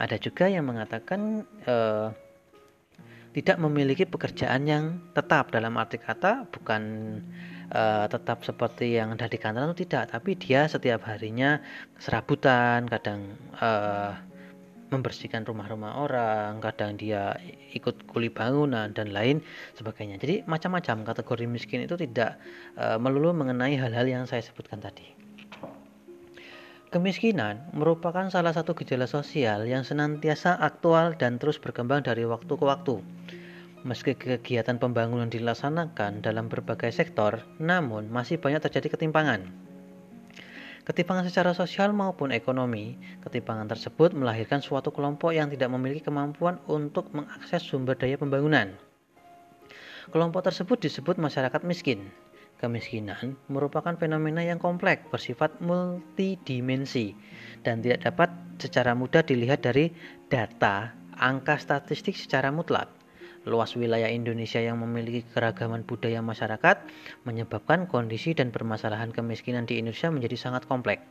Ada 0.00 0.16
juga 0.18 0.48
yang 0.48 0.66
mengatakan 0.66 1.44
eh, 1.68 2.08
tidak 3.34 3.58
memiliki 3.58 4.06
pekerjaan 4.06 4.62
yang 4.64 4.84
tetap 5.10 5.50
dalam 5.50 5.74
arti 5.74 5.98
kata 5.98 6.46
bukan 6.54 6.82
uh, 7.74 8.06
tetap 8.06 8.46
seperti 8.46 8.94
yang 8.94 9.18
ada 9.18 9.26
di 9.26 9.42
kantor 9.42 9.74
itu 9.74 9.82
tidak 9.90 10.14
tapi 10.14 10.38
dia 10.38 10.70
setiap 10.70 11.02
harinya 11.10 11.58
serabutan 11.98 12.86
kadang 12.86 13.34
uh, 13.58 14.14
membersihkan 14.94 15.42
rumah-rumah 15.42 15.98
orang, 15.98 16.62
kadang 16.62 16.94
dia 16.94 17.34
ikut 17.74 18.06
kuli 18.06 18.30
bangunan 18.30 18.94
dan 18.94 19.10
lain 19.10 19.42
sebagainya. 19.74 20.22
Jadi 20.22 20.46
macam-macam 20.46 21.02
kategori 21.02 21.44
miskin 21.50 21.82
itu 21.82 21.98
tidak 21.98 22.38
e, 22.78 22.94
melulu 23.02 23.34
mengenai 23.34 23.74
hal-hal 23.74 24.06
yang 24.06 24.24
saya 24.30 24.40
sebutkan 24.46 24.78
tadi. 24.78 25.10
Kemiskinan 26.94 27.74
merupakan 27.74 28.30
salah 28.30 28.54
satu 28.54 28.78
gejala 28.78 29.10
sosial 29.10 29.66
yang 29.66 29.82
senantiasa 29.82 30.54
aktual 30.62 31.18
dan 31.18 31.42
terus 31.42 31.58
berkembang 31.58 32.06
dari 32.06 32.22
waktu 32.22 32.54
ke 32.54 32.62
waktu. 32.62 33.02
Meski 33.82 34.14
kegiatan 34.14 34.78
pembangunan 34.78 35.26
dilaksanakan 35.26 36.22
dalam 36.22 36.46
berbagai 36.46 36.94
sektor, 36.94 37.42
namun 37.58 38.08
masih 38.08 38.38
banyak 38.38 38.62
terjadi 38.62 38.94
ketimpangan 38.94 39.63
Ketimpangan 40.84 41.24
secara 41.24 41.56
sosial 41.56 41.96
maupun 41.96 42.28
ekonomi, 42.28 43.00
ketimpangan 43.24 43.72
tersebut 43.72 44.12
melahirkan 44.12 44.60
suatu 44.60 44.92
kelompok 44.92 45.32
yang 45.32 45.48
tidak 45.48 45.72
memiliki 45.72 46.04
kemampuan 46.04 46.60
untuk 46.68 47.08
mengakses 47.16 47.64
sumber 47.64 47.96
daya 47.96 48.20
pembangunan. 48.20 48.76
Kelompok 50.12 50.44
tersebut 50.44 50.84
disebut 50.84 51.16
masyarakat 51.16 51.64
miskin. 51.64 52.12
Kemiskinan 52.60 53.40
merupakan 53.48 53.96
fenomena 53.96 54.44
yang 54.44 54.60
kompleks, 54.60 55.08
bersifat 55.08 55.56
multidimensi, 55.64 57.16
dan 57.64 57.80
tidak 57.80 58.04
dapat 58.04 58.28
secara 58.60 58.92
mudah 58.92 59.24
dilihat 59.24 59.64
dari 59.64 59.88
data 60.28 60.92
angka 61.16 61.56
statistik 61.56 62.12
secara 62.12 62.52
mutlak. 62.52 62.92
Luas 63.44 63.76
wilayah 63.76 64.08
Indonesia 64.08 64.56
yang 64.56 64.80
memiliki 64.80 65.20
keragaman 65.28 65.84
budaya 65.84 66.24
masyarakat 66.24 66.80
menyebabkan 67.28 67.84
kondisi 67.84 68.32
dan 68.32 68.48
permasalahan 68.48 69.12
kemiskinan 69.12 69.68
di 69.68 69.76
Indonesia 69.76 70.08
menjadi 70.08 70.36
sangat 70.40 70.64
kompleks. 70.64 71.04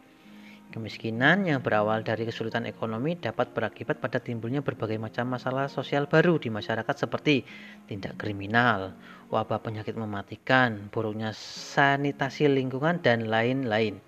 Kemiskinan 0.74 1.46
yang 1.46 1.62
berawal 1.62 2.02
dari 2.02 2.26
kesulitan 2.26 2.66
ekonomi 2.66 3.14
dapat 3.14 3.54
berakibat 3.54 4.02
pada 4.02 4.18
timbulnya 4.18 4.66
berbagai 4.66 4.98
macam 4.98 5.30
masalah 5.30 5.70
sosial 5.70 6.10
baru 6.10 6.42
di 6.42 6.50
masyarakat 6.50 7.06
seperti 7.06 7.46
tindak 7.86 8.18
kriminal, 8.18 8.98
wabah 9.30 9.62
penyakit 9.62 9.94
mematikan, 9.94 10.90
buruknya 10.90 11.30
sanitasi 11.38 12.50
lingkungan, 12.50 13.06
dan 13.06 13.30
lain-lain. 13.30 14.02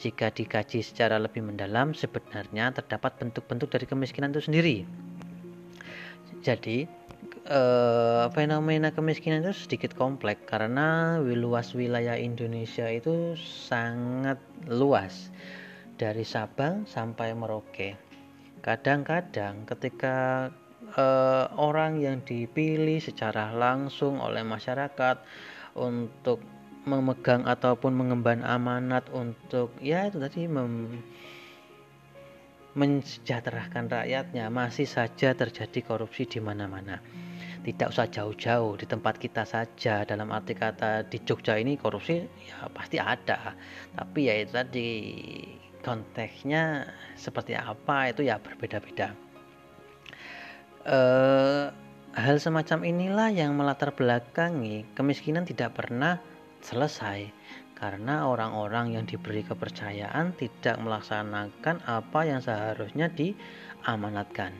Jika 0.00 0.32
dikaji 0.32 0.80
secara 0.80 1.20
lebih 1.20 1.44
mendalam, 1.44 1.92
sebenarnya 1.92 2.72
terdapat 2.72 3.20
bentuk-bentuk 3.20 3.68
dari 3.68 3.84
kemiskinan 3.84 4.32
itu 4.32 4.48
sendiri. 4.48 4.76
Jadi, 6.40 6.99
uh, 7.48 8.26
fenomena 8.32 8.90
kemiskinan 8.94 9.44
itu 9.44 9.54
sedikit 9.54 9.92
kompleks 9.96 10.44
karena 10.46 11.18
luas 11.20 11.72
wilayah 11.72 12.16
Indonesia 12.16 12.86
itu 12.88 13.36
sangat 13.38 14.38
luas 14.68 15.32
dari 16.00 16.24
Sabang 16.24 16.88
sampai 16.88 17.36
Merauke. 17.36 17.96
Kadang-kadang 18.60 19.64
ketika 19.68 20.48
uh, 20.96 21.46
orang 21.56 22.00
yang 22.00 22.20
dipilih 22.24 23.00
secara 23.00 23.52
langsung 23.52 24.20
oleh 24.20 24.44
masyarakat 24.44 25.20
untuk 25.76 26.40
memegang 26.88 27.44
ataupun 27.44 27.92
mengemban 27.92 28.40
amanat 28.40 29.04
untuk 29.12 29.76
ya 29.84 30.08
itu 30.08 30.16
tadi 30.16 30.48
mem, 30.48 31.04
mensejahterakan 32.78 33.90
rakyatnya 33.90 34.46
masih 34.52 34.86
saja 34.86 35.34
terjadi 35.34 35.82
korupsi 35.82 36.26
di 36.26 36.38
mana-mana. 36.38 37.02
Tidak 37.60 37.92
usah 37.92 38.08
jauh-jauh 38.08 38.80
di 38.80 38.86
tempat 38.88 39.20
kita 39.20 39.44
saja. 39.44 40.06
Dalam 40.06 40.32
arti 40.32 40.56
kata 40.56 41.04
di 41.04 41.20
Jogja 41.26 41.60
ini 41.60 41.76
korupsi 41.76 42.24
ya 42.24 42.70
pasti 42.72 42.96
ada. 42.96 43.52
Tapi 43.92 44.20
ya 44.30 44.34
itu 44.40 44.52
tadi 44.54 44.88
konteksnya 45.84 46.88
seperti 47.16 47.52
apa 47.56 48.12
itu 48.12 48.24
ya 48.24 48.40
berbeda-beda. 48.40 49.12
Eh, 50.88 51.66
hal 52.16 52.36
semacam 52.40 52.88
inilah 52.88 53.28
yang 53.28 53.52
melatar 53.52 53.92
belakangi 53.92 54.88
kemiskinan 54.96 55.44
tidak 55.44 55.76
pernah 55.76 56.16
selesai 56.64 57.39
karena 57.80 58.28
orang-orang 58.28 58.92
yang 58.92 59.08
diberi 59.08 59.40
kepercayaan 59.40 60.36
tidak 60.36 60.76
melaksanakan 60.84 61.80
apa 61.88 62.20
yang 62.28 62.44
seharusnya 62.44 63.08
diamanatkan. 63.08 64.52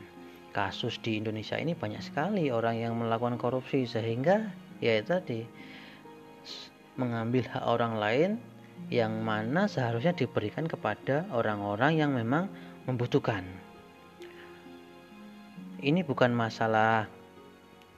Kasus 0.51 0.97
di 0.99 1.21
Indonesia 1.21 1.55
ini 1.55 1.77
banyak 1.77 2.01
sekali 2.01 2.49
orang 2.49 2.81
yang 2.81 2.97
melakukan 2.97 3.37
korupsi 3.37 3.85
sehingga 3.85 4.51
ya 4.81 4.99
tadi 5.05 5.45
mengambil 6.97 7.45
hak 7.45 7.63
orang 7.63 7.93
lain 8.01 8.31
yang 8.89 9.21
mana 9.21 9.69
seharusnya 9.69 10.17
diberikan 10.17 10.65
kepada 10.65 11.29
orang-orang 11.29 12.01
yang 12.01 12.11
memang 12.17 12.49
membutuhkan. 12.89 13.45
Ini 15.77 16.01
bukan 16.03 16.33
masalah 16.33 17.05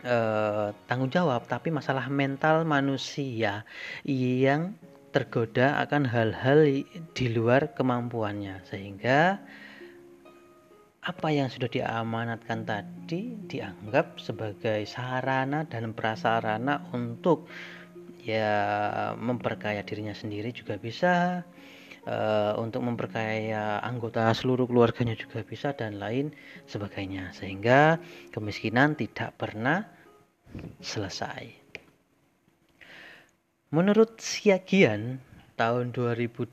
eh, 0.03 0.75
tanggung 0.85 1.09
jawab, 1.09 1.47
tapi 1.47 1.71
masalah 1.71 2.11
mental 2.11 2.67
manusia 2.67 3.63
yang 4.03 4.75
tergoda 5.13 5.77
akan 5.85 6.09
hal-hal 6.09 6.83
di 7.13 7.25
luar 7.29 7.71
kemampuannya. 7.77 8.65
Sehingga 8.65 9.37
apa 11.03 11.27
yang 11.29 11.47
sudah 11.47 11.69
diamanatkan 11.69 12.65
tadi 12.65 13.37
dianggap 13.47 14.17
sebagai 14.17 14.83
sarana 14.89 15.67
dan 15.69 15.93
prasarana 15.93 16.81
untuk 16.91 17.45
ya 18.23 18.55
memperkaya 19.19 19.83
dirinya 19.83 20.15
sendiri 20.15 20.55
juga 20.55 20.79
bisa 20.79 21.43
uh, 22.07 22.55
untuk 22.55 22.81
memperkaya 22.87 23.83
anggota 23.83 24.31
seluruh 24.31 24.63
keluarganya 24.65 25.13
juga 25.13 25.43
bisa 25.45 25.75
dan 25.77 26.01
lain 26.01 26.33
sebagainya. 26.65 27.31
Sehingga 27.37 28.01
kemiskinan 28.33 28.97
tidak 28.97 29.37
pernah 29.37 29.85
selesai 30.81 31.62
Menurut 33.73 34.21
Siagian 34.21 35.17
tahun 35.57 35.97
2012, 35.97 36.45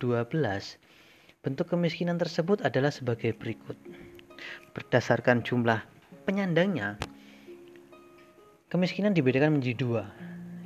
bentuk 1.44 1.68
kemiskinan 1.68 2.16
tersebut 2.16 2.64
adalah 2.64 2.88
sebagai 2.88 3.36
berikut. 3.36 3.76
Berdasarkan 4.72 5.44
jumlah 5.44 5.84
penyandangnya, 6.24 6.96
kemiskinan 8.72 9.12
dibedakan 9.12 9.60
menjadi 9.60 9.76
dua. 9.76 10.04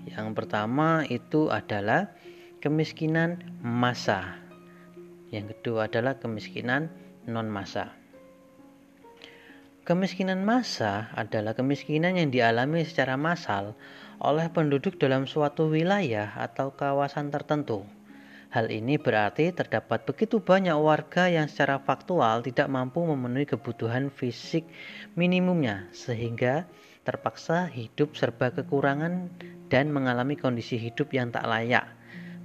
Yang 0.07 0.31
pertama 0.39 1.03
itu 1.11 1.51
adalah 1.51 2.15
kemiskinan 2.63 3.43
massa. 3.59 4.39
Yang 5.35 5.59
kedua 5.59 5.91
adalah 5.91 6.23
kemiskinan 6.23 6.87
non 7.27 7.51
massa. 7.51 7.91
Kemiskinan 9.83 10.47
massa 10.47 11.11
adalah 11.19 11.59
kemiskinan 11.59 12.15
yang 12.15 12.31
dialami 12.31 12.87
secara 12.87 13.19
massal 13.19 13.75
oleh 14.23 14.47
penduduk 14.51 15.01
dalam 15.01 15.27
suatu 15.27 15.71
wilayah 15.71 16.31
atau 16.37 16.75
kawasan 16.75 17.33
tertentu. 17.33 17.83
Hal 18.55 18.71
ini 18.71 19.03
berarti 19.03 19.51
terdapat 19.51 20.07
begitu 20.07 20.39
banyak 20.39 20.79
warga 20.79 21.27
yang 21.27 21.51
secara 21.51 21.83
faktual 21.83 22.39
tidak 22.47 22.71
mampu 22.71 23.03
memenuhi 23.03 23.51
kebutuhan 23.51 24.15
fisik 24.15 24.63
minimumnya, 25.19 25.91
sehingga 25.91 26.63
terpaksa 27.03 27.67
hidup 27.67 28.15
serba 28.15 28.55
kekurangan 28.55 29.27
dan 29.67 29.91
mengalami 29.91 30.39
kondisi 30.39 30.79
hidup 30.79 31.11
yang 31.11 31.35
tak 31.35 31.51
layak, 31.51 31.91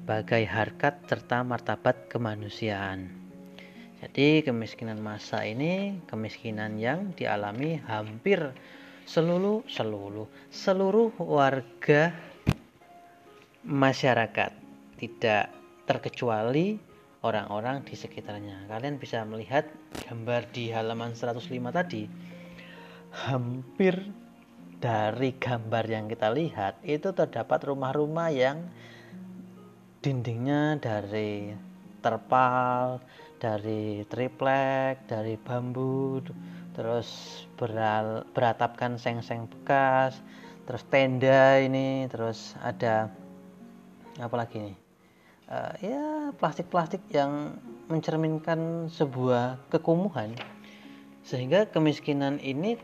bagai 0.10 0.50
harkat 0.50 0.98
serta 1.06 1.46
martabat 1.46 2.10
kemanusiaan. 2.10 3.14
Jadi, 4.02 4.42
kemiskinan 4.42 4.98
massa 5.04 5.46
ini 5.46 6.02
kemiskinan 6.10 6.82
yang 6.82 7.14
dialami 7.14 7.84
hampir 7.86 8.50
seluruh 9.10 9.66
seluruh 9.66 10.30
seluruh 10.54 11.10
warga 11.18 12.14
masyarakat 13.66 14.54
tidak 15.02 15.50
terkecuali 15.90 16.78
orang-orang 17.26 17.82
di 17.82 17.98
sekitarnya. 17.98 18.70
Kalian 18.70 19.02
bisa 19.02 19.26
melihat 19.26 19.66
gambar 20.06 20.54
di 20.54 20.70
halaman 20.70 21.18
105 21.18 21.42
tadi. 21.74 22.06
Hampir 23.10 23.98
dari 24.78 25.34
gambar 25.34 25.86
yang 25.90 26.06
kita 26.06 26.30
lihat 26.30 26.78
itu 26.86 27.10
terdapat 27.10 27.66
rumah-rumah 27.66 28.30
yang 28.30 28.62
dindingnya 30.06 30.78
dari 30.78 31.58
terpal, 32.06 33.02
dari 33.42 34.06
triplek, 34.06 35.10
dari 35.10 35.36
bambu, 35.36 36.22
terus 36.80 37.44
beral, 37.60 38.24
beratapkan 38.32 38.96
seng-seng 38.96 39.52
bekas 39.52 40.16
terus 40.64 40.88
tenda 40.88 41.60
ini 41.60 42.08
terus 42.08 42.56
ada 42.64 43.12
apa 44.16 44.36
lagi 44.40 44.64
nih? 44.64 44.78
Uh, 45.50 45.74
ya 45.84 46.04
plastik-plastik 46.40 47.04
yang 47.12 47.60
mencerminkan 47.92 48.88
sebuah 48.88 49.60
kekumuhan. 49.74 50.40
Sehingga 51.26 51.68
kemiskinan 51.68 52.40
ini 52.40 52.80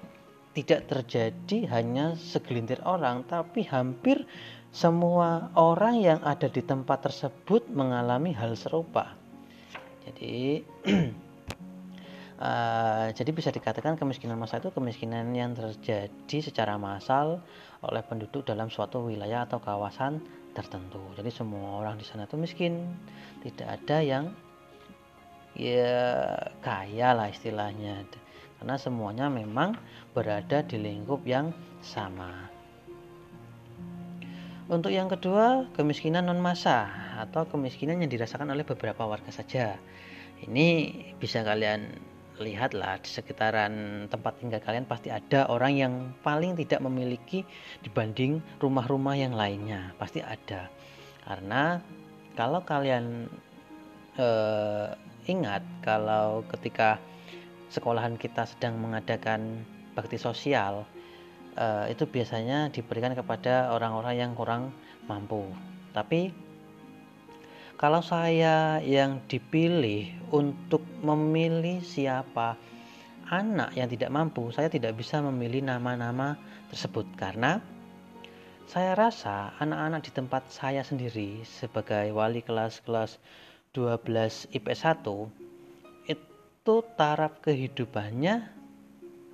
tidak 0.52 0.92
terjadi 0.92 1.72
hanya 1.72 2.20
segelintir 2.20 2.82
orang 2.84 3.24
tapi 3.24 3.64
hampir 3.64 4.28
semua 4.76 5.54
orang 5.56 6.04
yang 6.04 6.20
ada 6.26 6.52
di 6.52 6.60
tempat 6.60 7.08
tersebut 7.08 7.72
mengalami 7.72 8.36
hal 8.36 8.60
serupa. 8.60 9.16
Jadi 10.04 10.66
Uh, 12.36 13.16
jadi 13.16 13.32
bisa 13.32 13.48
dikatakan 13.48 13.96
kemiskinan 13.96 14.36
massa 14.36 14.60
itu 14.60 14.68
kemiskinan 14.68 15.32
yang 15.32 15.56
terjadi 15.56 16.38
secara 16.44 16.76
massal 16.76 17.40
oleh 17.80 18.04
penduduk 18.04 18.44
dalam 18.44 18.68
suatu 18.68 19.08
wilayah 19.08 19.48
atau 19.48 19.64
kawasan 19.64 20.20
tertentu. 20.52 21.00
Jadi 21.16 21.32
semua 21.32 21.80
orang 21.80 21.96
di 21.96 22.04
sana 22.04 22.28
itu 22.28 22.36
miskin, 22.36 22.92
tidak 23.40 23.80
ada 23.80 24.04
yang 24.04 24.26
ya 25.56 26.36
kaya 26.60 27.16
lah 27.16 27.32
istilahnya, 27.32 28.04
karena 28.60 28.76
semuanya 28.76 29.32
memang 29.32 29.80
berada 30.12 30.60
di 30.60 30.76
lingkup 30.76 31.24
yang 31.24 31.56
sama. 31.80 32.52
Untuk 34.68 34.92
yang 34.92 35.08
kedua, 35.08 35.72
kemiskinan 35.78 36.28
non 36.28 36.44
massa 36.44 36.92
atau 37.16 37.48
kemiskinan 37.48 38.04
yang 38.04 38.12
dirasakan 38.12 38.52
oleh 38.52 38.68
beberapa 38.68 39.08
warga 39.08 39.32
saja. 39.32 39.80
Ini 40.44 40.92
bisa 41.16 41.46
kalian 41.48 42.15
lihatlah 42.40 43.00
di 43.00 43.10
sekitaran 43.10 44.06
tempat 44.12 44.40
tinggal 44.40 44.60
kalian 44.60 44.84
pasti 44.84 45.08
ada 45.12 45.48
orang 45.48 45.74
yang 45.76 45.94
paling 46.20 46.56
tidak 46.60 46.84
memiliki 46.84 47.48
dibanding 47.82 48.44
rumah-rumah 48.60 49.16
yang 49.16 49.34
lainnya. 49.34 49.96
Pasti 49.96 50.20
ada. 50.20 50.68
Karena 51.24 51.80
kalau 52.36 52.62
kalian 52.68 53.32
eh, 54.20 54.88
ingat 55.32 55.64
kalau 55.82 56.44
ketika 56.52 57.00
sekolahan 57.72 58.20
kita 58.20 58.46
sedang 58.46 58.78
mengadakan 58.78 59.64
bakti 59.96 60.20
sosial 60.20 60.84
eh, 61.56 61.92
itu 61.92 62.04
biasanya 62.06 62.70
diberikan 62.70 63.16
kepada 63.16 63.72
orang-orang 63.72 64.16
yang 64.20 64.32
kurang 64.36 64.76
mampu. 65.08 65.48
Tapi 65.96 66.45
kalau 67.76 68.00
saya 68.00 68.80
yang 68.80 69.20
dipilih 69.28 70.16
untuk 70.32 70.82
memilih 71.04 71.84
siapa? 71.84 72.56
Anak 73.26 73.74
yang 73.76 73.90
tidak 73.90 74.14
mampu, 74.14 74.54
saya 74.54 74.70
tidak 74.70 74.96
bisa 74.96 75.18
memilih 75.20 75.66
nama-nama 75.66 76.38
tersebut 76.70 77.10
karena 77.18 77.58
saya 78.66 78.98
rasa 78.98 79.54
anak-anak 79.62 80.02
di 80.08 80.12
tempat 80.14 80.50
saya 80.50 80.82
sendiri 80.82 81.42
sebagai 81.46 82.10
wali 82.14 82.42
kelas-kelas 82.42 83.18
12 83.74 84.56
IPS 84.56 84.82
1 85.04 86.10
itu 86.10 86.76
taraf 86.98 87.44
kehidupannya 87.46 88.46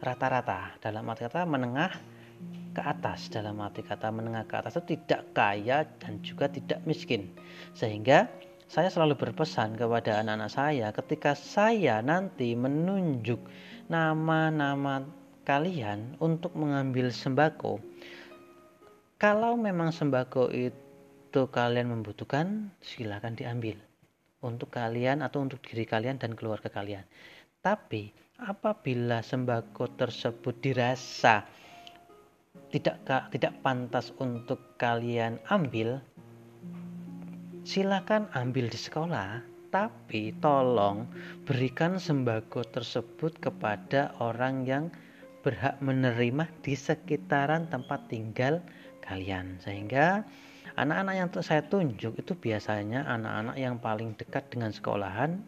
rata-rata. 0.01 0.75
Dalam 0.81 1.05
arti 1.07 1.23
kata 1.29 1.47
menengah 1.47 1.93
ke 2.71 2.81
atas. 2.81 3.27
Dalam 3.27 3.59
arti 3.59 3.83
kata 3.83 4.09
menengah 4.09 4.47
ke 4.47 4.55
atas 4.59 4.79
itu 4.79 4.95
tidak 4.99 5.31
kaya 5.35 5.83
dan 5.99 6.19
juga 6.23 6.47
tidak 6.47 6.81
miskin. 6.87 7.31
Sehingga 7.75 8.27
saya 8.71 8.87
selalu 8.87 9.19
berpesan 9.19 9.75
kepada 9.75 10.23
anak-anak 10.23 10.51
saya 10.51 10.87
ketika 10.95 11.35
saya 11.35 11.99
nanti 11.99 12.55
menunjuk 12.55 13.43
nama-nama 13.91 15.03
kalian 15.43 16.15
untuk 16.23 16.55
mengambil 16.55 17.11
sembako 17.11 17.83
kalau 19.21 19.53
memang 19.53 19.93
sembako 19.93 20.49
itu 20.49 21.41
kalian 21.53 21.93
membutuhkan 21.93 22.73
silahkan 22.81 23.37
diambil 23.37 23.77
untuk 24.41 24.73
kalian 24.73 25.21
atau 25.21 25.45
untuk 25.45 25.61
diri 25.61 25.85
kalian 25.85 26.17
dan 26.17 26.33
keluarga 26.33 26.73
kalian. 26.73 27.05
Tapi 27.61 28.09
apabila 28.41 29.21
sembako 29.21 29.93
tersebut 29.93 30.57
dirasa 30.57 31.45
tidak 32.71 33.03
tidak 33.31 33.53
pantas 33.61 34.15
untuk 34.19 34.59
kalian 34.79 35.37
ambil, 35.51 35.99
silakan 37.67 38.31
ambil 38.31 38.71
di 38.71 38.79
sekolah, 38.79 39.43
tapi 39.69 40.31
tolong 40.39 41.07
berikan 41.43 41.99
sembako 41.99 42.63
tersebut 42.71 43.35
kepada 43.43 44.15
orang 44.23 44.63
yang 44.63 44.85
berhak 45.43 45.79
menerima 45.83 46.47
di 46.63 46.73
sekitaran 46.77 47.67
tempat 47.67 48.07
tinggal 48.07 48.63
kalian. 49.03 49.59
Sehingga 49.59 50.23
Anak-anak 50.79 51.15
yang 51.19 51.29
saya 51.43 51.63
tunjuk 51.67 52.15
itu 52.15 52.31
biasanya 52.31 53.03
anak-anak 53.03 53.55
yang 53.59 53.75
paling 53.83 54.15
dekat 54.15 54.47
dengan 54.47 54.71
sekolahan 54.71 55.43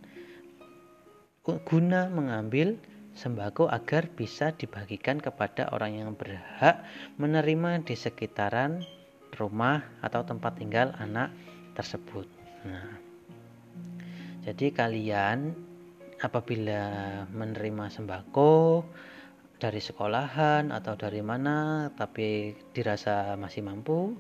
guna 1.44 2.08
mengambil 2.12 2.76
sembako 3.14 3.70
agar 3.70 4.10
bisa 4.10 4.54
dibagikan 4.54 5.22
kepada 5.22 5.70
orang 5.70 6.02
yang 6.02 6.12
berhak 6.18 6.82
menerima 7.22 7.86
di 7.86 7.94
sekitaran 7.94 8.82
rumah 9.38 9.86
atau 10.02 10.26
tempat 10.26 10.58
tinggal 10.58 10.94
anak 10.98 11.34
tersebut. 11.78 12.26
Nah, 12.66 12.98
jadi 14.46 14.74
kalian 14.74 15.54
apabila 16.22 16.84
menerima 17.30 17.90
sembako 17.90 18.86
dari 19.58 19.80
sekolahan 19.80 20.72
atau 20.74 20.94
dari 21.00 21.24
mana 21.24 21.88
tapi 21.96 22.58
dirasa 22.76 23.38
masih 23.40 23.64
mampu, 23.64 24.18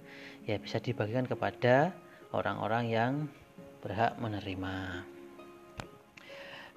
ya 0.47 0.59
bisa 0.61 0.79
dibagikan 0.79 1.27
kepada 1.27 1.91
orang-orang 2.31 2.85
yang 2.89 3.13
berhak 3.83 4.15
menerima. 4.17 5.03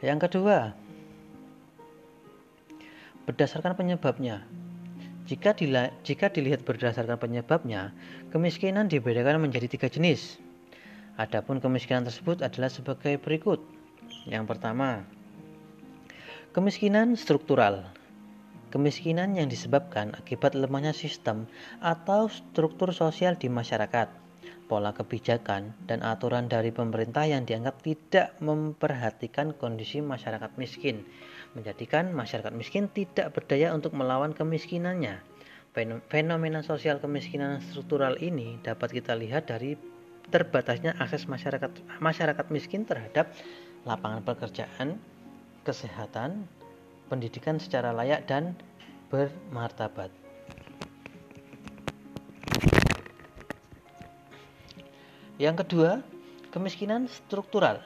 Yang 0.03 0.19
kedua, 0.29 0.77
berdasarkan 3.27 3.75
penyebabnya. 3.75 4.47
Jika, 5.27 5.59
dila, 5.59 5.91
jika 6.07 6.31
dilihat 6.31 6.63
berdasarkan 6.63 7.19
penyebabnya, 7.19 7.91
kemiskinan 8.31 8.87
dibedakan 8.87 9.43
menjadi 9.43 9.67
tiga 9.67 9.91
jenis. 9.91 10.39
Adapun 11.19 11.59
kemiskinan 11.59 12.07
tersebut 12.07 12.47
adalah 12.47 12.71
sebagai 12.71 13.19
berikut. 13.19 13.59
Yang 14.31 14.55
pertama, 14.55 15.03
kemiskinan 16.55 17.19
struktural. 17.19 17.91
Kemiskinan 18.71 19.35
yang 19.35 19.51
disebabkan 19.51 20.15
akibat 20.15 20.55
lemahnya 20.55 20.95
sistem 20.95 21.51
atau 21.83 22.31
struktur 22.31 22.95
sosial 22.95 23.35
di 23.35 23.51
masyarakat, 23.51 24.07
pola 24.71 24.95
kebijakan, 24.95 25.75
dan 25.91 26.07
aturan 26.07 26.47
dari 26.47 26.71
pemerintah 26.71 27.27
yang 27.27 27.43
dianggap 27.43 27.83
tidak 27.83 28.37
memperhatikan 28.39 29.55
kondisi 29.59 29.99
masyarakat 30.03 30.55
miskin 30.61 31.03
menjadikan 31.55 32.11
masyarakat 32.11 32.51
miskin 32.57 32.91
tidak 32.91 33.37
berdaya 33.37 33.71
untuk 33.77 33.95
melawan 33.95 34.33
kemiskinannya. 34.33 35.23
Fenomena 36.09 36.65
sosial 36.65 36.97
kemiskinan 36.99 37.61
struktural 37.61 38.17
ini 38.19 38.57
dapat 38.65 38.97
kita 38.97 39.13
lihat 39.13 39.53
dari 39.53 39.77
terbatasnya 40.33 40.97
akses 40.97 41.29
masyarakat 41.29 41.69
masyarakat 42.01 42.47
miskin 42.49 42.89
terhadap 42.89 43.31
lapangan 43.85 44.25
pekerjaan, 44.25 44.97
kesehatan, 45.63 46.49
pendidikan 47.13 47.61
secara 47.61 47.95
layak 47.95 48.27
dan 48.27 48.57
bermartabat. 49.13 50.11
Yang 55.37 55.69
kedua, 55.69 56.01
kemiskinan 56.49 57.13
struktural. 57.13 57.85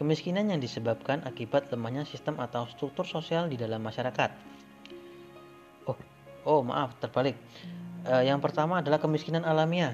Kemiskinan 0.00 0.48
yang 0.48 0.64
disebabkan 0.64 1.20
akibat 1.28 1.68
lemahnya 1.68 2.08
sistem 2.08 2.40
atau 2.40 2.64
struktur 2.72 3.04
sosial 3.04 3.52
di 3.52 3.60
dalam 3.60 3.84
masyarakat. 3.84 4.32
Oh, 5.84 5.98
oh 6.48 6.64
maaf, 6.64 6.96
terbalik. 7.04 7.36
E, 8.08 8.24
yang 8.24 8.40
pertama 8.40 8.80
adalah 8.80 8.96
kemiskinan 8.96 9.44
alamiah. 9.44 9.92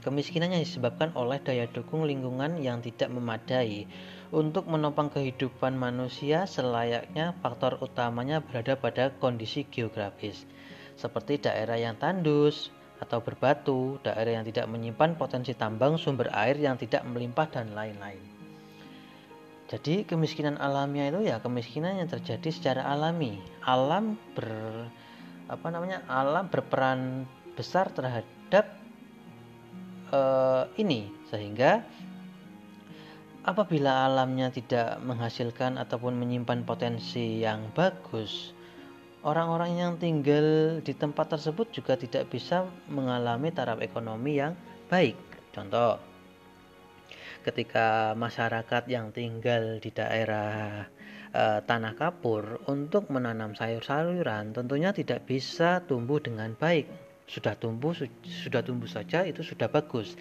Kemiskinan 0.00 0.56
yang 0.56 0.64
disebabkan 0.64 1.12
oleh 1.20 1.36
daya 1.36 1.68
dukung 1.68 2.08
lingkungan 2.08 2.56
yang 2.64 2.80
tidak 2.80 3.12
memadai 3.12 3.84
untuk 4.32 4.72
menopang 4.72 5.12
kehidupan 5.12 5.76
manusia 5.76 6.48
selayaknya 6.48 7.36
faktor 7.44 7.76
utamanya 7.84 8.40
berada 8.40 8.72
pada 8.72 9.12
kondisi 9.20 9.68
geografis 9.68 10.48
seperti 10.96 11.44
daerah 11.44 11.76
yang 11.76 12.00
tandus 12.00 12.72
atau 13.04 13.20
berbatu, 13.20 14.00
daerah 14.00 14.40
yang 14.40 14.48
tidak 14.48 14.64
menyimpan 14.64 15.20
potensi 15.20 15.52
tambang 15.52 16.00
sumber 16.00 16.32
air 16.32 16.56
yang 16.56 16.80
tidak 16.80 17.04
melimpah 17.04 17.52
dan 17.52 17.76
lain-lain. 17.76 18.33
Jadi 19.64 20.04
kemiskinan 20.04 20.60
alamiah 20.60 21.08
itu 21.08 21.24
ya 21.24 21.40
kemiskinan 21.40 21.96
yang 21.96 22.08
terjadi 22.08 22.48
secara 22.52 22.82
alami. 22.84 23.40
Alam 23.64 24.20
ber 24.36 24.48
apa 25.48 25.66
namanya? 25.72 26.04
Alam 26.04 26.52
berperan 26.52 27.24
besar 27.56 27.88
terhadap 27.88 28.68
uh, 30.12 30.68
ini 30.76 31.08
sehingga 31.32 31.80
apabila 33.44 34.08
alamnya 34.08 34.52
tidak 34.52 35.00
menghasilkan 35.00 35.80
ataupun 35.80 36.12
menyimpan 36.16 36.64
potensi 36.68 37.40
yang 37.40 37.72
bagus, 37.72 38.52
orang-orang 39.24 39.80
yang 39.80 39.92
tinggal 39.96 40.80
di 40.84 40.92
tempat 40.92 41.32
tersebut 41.32 41.72
juga 41.72 41.96
tidak 41.96 42.28
bisa 42.28 42.68
mengalami 42.92 43.48
taraf 43.48 43.80
ekonomi 43.80 44.40
yang 44.40 44.52
baik. 44.92 45.16
Contoh, 45.52 46.13
ketika 47.44 48.16
masyarakat 48.16 48.88
yang 48.88 49.12
tinggal 49.12 49.76
di 49.78 49.92
daerah 49.92 50.88
e, 51.28 51.44
tanah 51.60 51.92
kapur 51.92 52.64
untuk 52.66 53.12
menanam 53.12 53.52
sayur-sayuran 53.52 54.56
tentunya 54.56 54.96
tidak 54.96 55.28
bisa 55.28 55.84
tumbuh 55.84 56.18
dengan 56.18 56.56
baik. 56.56 56.88
Sudah 57.28 57.52
tumbuh 57.56 57.92
su 57.92 58.08
sudah 58.24 58.64
tumbuh 58.64 58.88
saja 58.88 59.28
itu 59.28 59.44
sudah 59.44 59.68
bagus. 59.68 60.16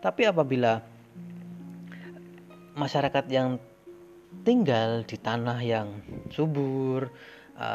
Tapi 0.00 0.24
apabila 0.24 0.80
masyarakat 2.72 3.24
yang 3.28 3.60
tinggal 4.48 5.04
di 5.04 5.20
tanah 5.20 5.60
yang 5.60 6.00
subur, 6.32 7.12
e, 7.60 7.70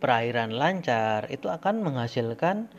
perairan 0.00 0.54
lancar 0.56 1.28
itu 1.28 1.50
akan 1.50 1.82
menghasilkan 1.82 2.70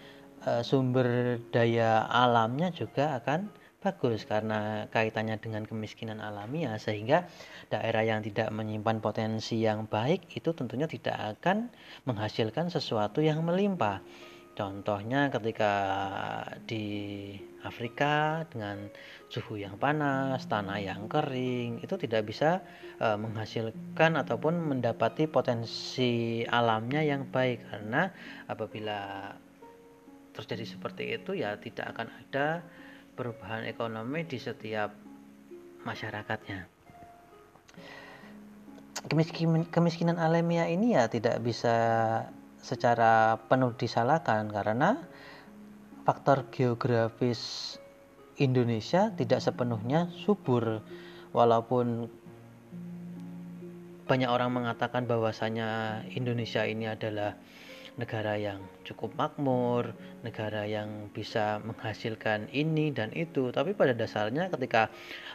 e, 0.41 0.63
sumber 0.63 1.37
daya 1.51 2.07
alamnya 2.09 2.71
juga 2.73 3.19
akan 3.21 3.60
bagus 3.81 4.29
karena 4.29 4.85
kaitannya 4.93 5.41
dengan 5.41 5.65
kemiskinan 5.65 6.21
alamiah 6.21 6.77
sehingga 6.77 7.25
daerah 7.73 8.05
yang 8.05 8.21
tidak 8.21 8.53
menyimpan 8.53 9.01
potensi 9.01 9.65
yang 9.65 9.89
baik 9.89 10.29
itu 10.37 10.53
tentunya 10.53 10.85
tidak 10.85 11.17
akan 11.17 11.73
menghasilkan 12.05 12.69
sesuatu 12.69 13.25
yang 13.25 13.41
melimpah. 13.41 14.05
Contohnya 14.51 15.33
ketika 15.33 15.73
di 16.69 17.33
Afrika 17.65 18.45
dengan 18.51 18.91
suhu 19.31 19.57
yang 19.57 19.79
panas, 19.81 20.45
tanah 20.45 20.77
yang 20.77 21.07
kering, 21.07 21.79
itu 21.81 21.95
tidak 21.97 22.27
bisa 22.27 22.59
e, 22.99 23.07
menghasilkan 23.15 24.19
ataupun 24.19 24.75
mendapati 24.75 25.31
potensi 25.31 26.43
alamnya 26.45 26.99
yang 26.99 27.31
baik 27.31 27.63
karena 27.73 28.11
apabila 28.45 29.31
terjadi 30.35 30.65
seperti 30.67 31.03
itu 31.15 31.31
ya 31.39 31.55
tidak 31.55 31.95
akan 31.95 32.07
ada 32.11 32.61
perubahan 33.15 33.67
ekonomi 33.67 34.23
di 34.25 34.37
setiap 34.39 34.93
masyarakatnya. 35.83 36.67
Kemiskinan, 39.07 39.65
kemiskinan 39.67 40.17
alamiah 40.21 40.69
ini 40.69 40.93
ya 40.93 41.09
tidak 41.09 41.41
bisa 41.41 41.75
secara 42.61 43.41
penuh 43.49 43.73
disalahkan 43.73 44.45
karena 44.53 45.01
faktor 46.05 46.45
geografis 46.53 47.75
Indonesia 48.37 49.09
tidak 49.17 49.41
sepenuhnya 49.41 50.09
subur 50.21 50.85
walaupun 51.33 52.09
banyak 54.05 54.29
orang 54.29 54.51
mengatakan 54.51 55.07
bahwasanya 55.07 56.01
Indonesia 56.11 56.67
ini 56.67 56.89
adalah 56.89 57.37
negara 57.99 58.39
yang 58.39 58.63
cukup 58.87 59.11
makmur, 59.19 59.91
negara 60.23 60.63
yang 60.63 61.11
bisa 61.11 61.59
menghasilkan 61.63 62.47
ini 62.55 62.91
dan 62.95 63.11
itu. 63.11 63.51
Tapi 63.51 63.75
pada 63.75 63.91
dasarnya 63.91 64.47
ketika 64.47 64.87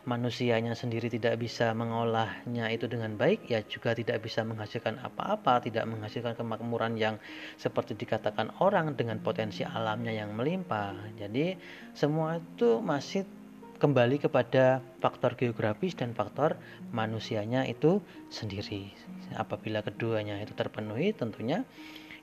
manusianya 0.09 0.73
sendiri 0.73 1.13
tidak 1.13 1.37
bisa 1.37 1.77
mengolahnya 1.77 2.73
itu 2.73 2.89
dengan 2.89 3.15
baik, 3.21 3.45
ya 3.51 3.61
juga 3.67 3.93
tidak 3.93 4.25
bisa 4.25 4.41
menghasilkan 4.47 4.97
apa-apa, 5.05 5.61
tidak 5.69 5.85
menghasilkan 5.85 6.33
kemakmuran 6.39 6.97
yang 6.97 7.21
seperti 7.61 7.93
dikatakan 7.93 8.55
orang 8.65 8.97
dengan 8.97 9.21
potensi 9.21 9.61
alamnya 9.67 10.17
yang 10.17 10.33
melimpah. 10.33 10.97
Jadi 11.21 11.59
semua 11.93 12.41
itu 12.41 12.81
masih 12.81 13.29
kembali 13.77 14.17
kepada 14.25 14.81
faktor 15.05 15.37
geografis 15.37 15.93
dan 15.93 16.17
faktor 16.17 16.57
manusianya 16.97 17.69
itu 17.69 18.01
sendiri. 18.33 18.89
Apabila 19.37 19.85
keduanya 19.85 20.41
itu 20.41 20.57
terpenuhi, 20.57 21.13
tentunya 21.13 21.61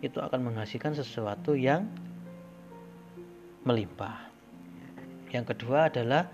itu 0.03 0.19
akan 0.19 0.51
menghasilkan 0.51 0.91
sesuatu 0.91 1.55
yang 1.55 1.87
melimpah. 3.63 4.27
Yang 5.31 5.55
kedua 5.55 5.87
adalah 5.87 6.27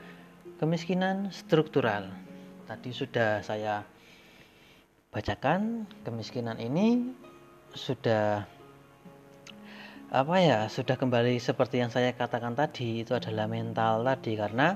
kemiskinan 0.58 1.29
struktural. 1.29 2.10
Tadi 2.65 2.89
sudah 2.89 3.45
saya 3.45 3.86
bacakan 5.10 5.89
kemiskinan 6.05 6.58
ini 6.62 7.13
sudah 7.73 8.45
apa 10.10 10.36
ya 10.41 10.65
sudah 10.65 10.97
kembali 10.97 11.38
seperti 11.38 11.86
yang 11.86 11.93
saya 11.93 12.17
katakan 12.17 12.58
tadi 12.58 13.05
itu 13.05 13.13
adalah 13.13 13.45
mental 13.45 14.01
tadi 14.01 14.34
karena 14.34 14.73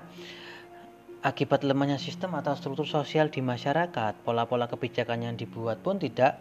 akibat 1.25 1.65
lemahnya 1.65 1.97
sistem 1.97 2.37
atau 2.37 2.53
struktur 2.53 2.85
sosial 2.85 3.33
di 3.33 3.41
masyarakat 3.41 4.21
pola-pola 4.21 4.69
kebijakan 4.69 5.25
yang 5.25 5.33
dibuat 5.33 5.81
pun 5.81 5.97
tidak 5.97 6.37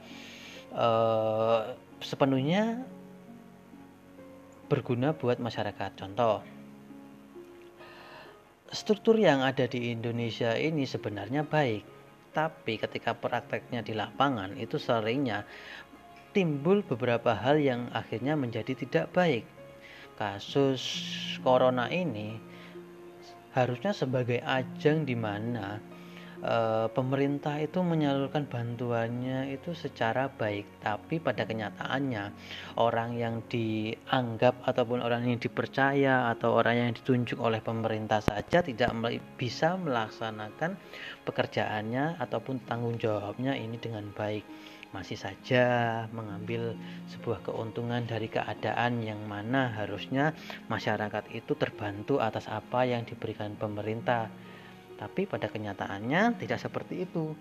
eh, 0.76 1.60
sepenuhnya 2.04 2.82
berguna 4.68 5.12
buat 5.12 5.36
masyarakat. 5.36 5.90
Contoh, 5.98 6.40
struktur 8.72 9.20
yang 9.20 9.44
ada 9.44 9.68
di 9.68 9.92
Indonesia 9.92 10.56
ini 10.56 10.88
sebenarnya 10.88 11.44
baik, 11.44 11.84
tapi 12.32 12.80
ketika 12.80 13.12
prakteknya 13.12 13.84
di 13.84 13.92
lapangan 13.92 14.56
itu 14.56 14.80
seringnya 14.80 15.44
timbul 16.32 16.80
beberapa 16.80 17.36
hal 17.36 17.60
yang 17.60 17.92
akhirnya 17.92 18.32
menjadi 18.34 18.72
tidak 18.72 19.12
baik. 19.12 19.44
Kasus 20.16 20.80
corona 21.44 21.92
ini 21.92 22.40
harusnya 23.52 23.92
sebagai 23.92 24.40
ajang 24.40 25.04
di 25.04 25.16
mana 25.16 25.91
e, 26.42 26.56
pemerintah 26.90 27.62
itu 27.62 27.80
menyalurkan 27.80 28.50
bantuannya 28.50 29.54
itu 29.54 29.72
secara 29.72 30.26
baik, 30.28 30.82
tapi 30.82 31.22
pada 31.22 31.46
kenyataannya 31.46 32.34
orang 32.82 33.14
yang 33.14 33.40
dianggap 33.46 34.60
ataupun 34.66 35.00
orang 35.00 35.30
yang 35.30 35.38
dipercaya 35.38 36.28
atau 36.34 36.58
orang 36.58 36.76
yang 36.76 36.90
ditunjuk 36.92 37.38
oleh 37.38 37.62
pemerintah 37.62 38.18
saja 38.18 38.60
tidak 38.60 38.90
bisa 39.38 39.78
melaksanakan 39.78 40.74
pekerjaannya 41.22 42.18
ataupun 42.18 42.66
tanggung 42.66 42.98
jawabnya 42.98 43.54
ini 43.54 43.78
dengan 43.78 44.10
baik 44.10 44.42
masih 44.92 45.16
saja 45.16 45.64
mengambil 46.12 46.76
sebuah 47.08 47.40
keuntungan 47.48 48.04
dari 48.04 48.28
keadaan 48.28 49.00
yang 49.00 49.24
mana 49.24 49.72
harusnya 49.72 50.36
masyarakat 50.68 51.32
itu 51.32 51.56
terbantu 51.56 52.20
atas 52.20 52.44
apa 52.46 52.84
yang 52.84 53.08
diberikan 53.08 53.56
pemerintah. 53.56 54.28
Tapi 55.02 55.26
pada 55.26 55.50
kenyataannya 55.50 56.38
tidak 56.38 56.62
seperti 56.62 57.02
itu. 57.02 57.34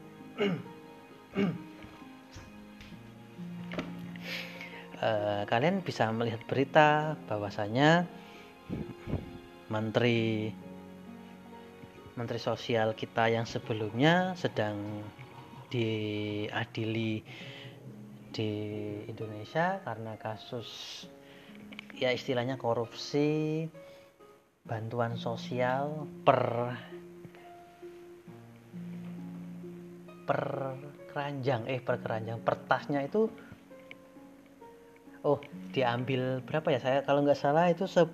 uh, 4.97 5.45
kalian 5.51 5.85
bisa 5.85 6.09
melihat 6.09 6.41
berita 6.49 7.13
bahwasanya 7.29 8.09
menteri 9.69 10.49
menteri 12.17 12.39
sosial 12.41 12.97
kita 12.97 13.29
yang 13.29 13.45
sebelumnya 13.45 14.33
sedang 14.33 15.05
diadili 15.69 17.21
di 18.33 18.51
Indonesia 19.05 19.79
karena 19.85 20.17
kasus 20.17 21.05
ya 21.95 22.09
istilahnya 22.09 22.57
korupsi 22.57 23.69
bantuan 24.67 25.15
sosial 25.15 26.09
per 26.23 26.73
per 30.31 30.39
keranjang 31.11 31.67
eh 31.67 31.83
per 31.83 31.99
keranjang 31.99 32.39
per 32.39 32.55
tasnya 32.71 33.03
itu 33.03 33.27
oh 35.27 35.43
diambil 35.75 36.39
berapa 36.39 36.71
ya? 36.71 36.79
Saya 36.79 36.97
kalau 37.03 37.27
nggak 37.27 37.35
salah 37.35 37.67
itu 37.67 37.83
10.000 37.83 38.07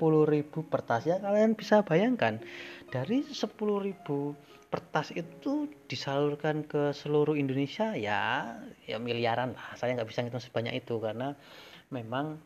per 0.65 0.81
tas 0.81 1.05
ya 1.05 1.21
kalian 1.21 1.53
bisa 1.53 1.85
bayangkan 1.85 2.41
dari 2.89 3.21
10.000 3.21 3.53
pertas 4.73 5.13
itu 5.13 5.69
disalurkan 5.85 6.65
ke 6.65 6.89
seluruh 6.91 7.37
Indonesia 7.37 7.93
ya 7.93 8.57
ya 8.89 8.97
miliaran 8.97 9.53
lah. 9.53 9.77
Saya 9.77 9.93
nggak 9.93 10.09
bisa 10.09 10.25
ngitung 10.25 10.41
sebanyak 10.41 10.81
itu 10.81 10.97
karena 10.97 11.37
memang 11.93 12.41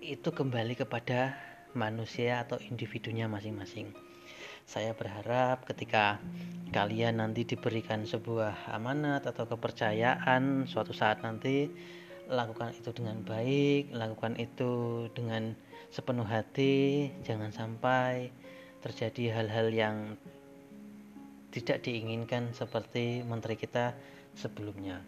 itu 0.00 0.32
kembali 0.32 0.72
kepada 0.72 1.36
manusia 1.76 2.42
atau 2.42 2.56
individunya 2.64 3.28
masing-masing 3.28 4.09
saya 4.70 4.94
berharap 4.94 5.66
ketika 5.66 6.22
kalian 6.70 7.18
nanti 7.18 7.42
diberikan 7.42 8.06
sebuah 8.06 8.70
amanat 8.70 9.26
atau 9.26 9.50
kepercayaan 9.50 10.70
suatu 10.70 10.94
saat 10.94 11.26
nanti 11.26 11.66
lakukan 12.30 12.70
itu 12.78 12.94
dengan 12.94 13.18
baik 13.26 13.90
lakukan 13.90 14.38
itu 14.38 15.10
dengan 15.10 15.58
sepenuh 15.90 16.22
hati 16.22 17.10
jangan 17.26 17.50
sampai 17.50 18.30
terjadi 18.78 19.42
hal-hal 19.42 19.74
yang 19.74 20.14
tidak 21.50 21.82
diinginkan 21.82 22.54
seperti 22.54 23.26
menteri 23.26 23.58
kita 23.58 23.98
sebelumnya. 24.38 25.02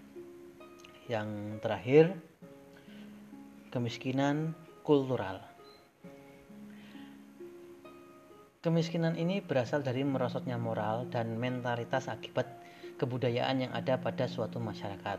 Yang 1.07 1.62
terakhir, 1.62 2.05
kemiskinan 3.70 4.59
kultural. 4.83 5.52
Kemiskinan 8.62 9.18
ini 9.18 9.42
berasal 9.42 9.83
dari 9.83 10.07
merosotnya 10.07 10.55
moral 10.55 11.11
dan 11.11 11.35
mentalitas 11.35 12.07
akibat 12.07 12.46
kebudayaan 12.94 13.66
yang 13.66 13.75
ada 13.75 13.98
pada 13.98 14.31
suatu 14.31 14.62
masyarakat. 14.62 15.18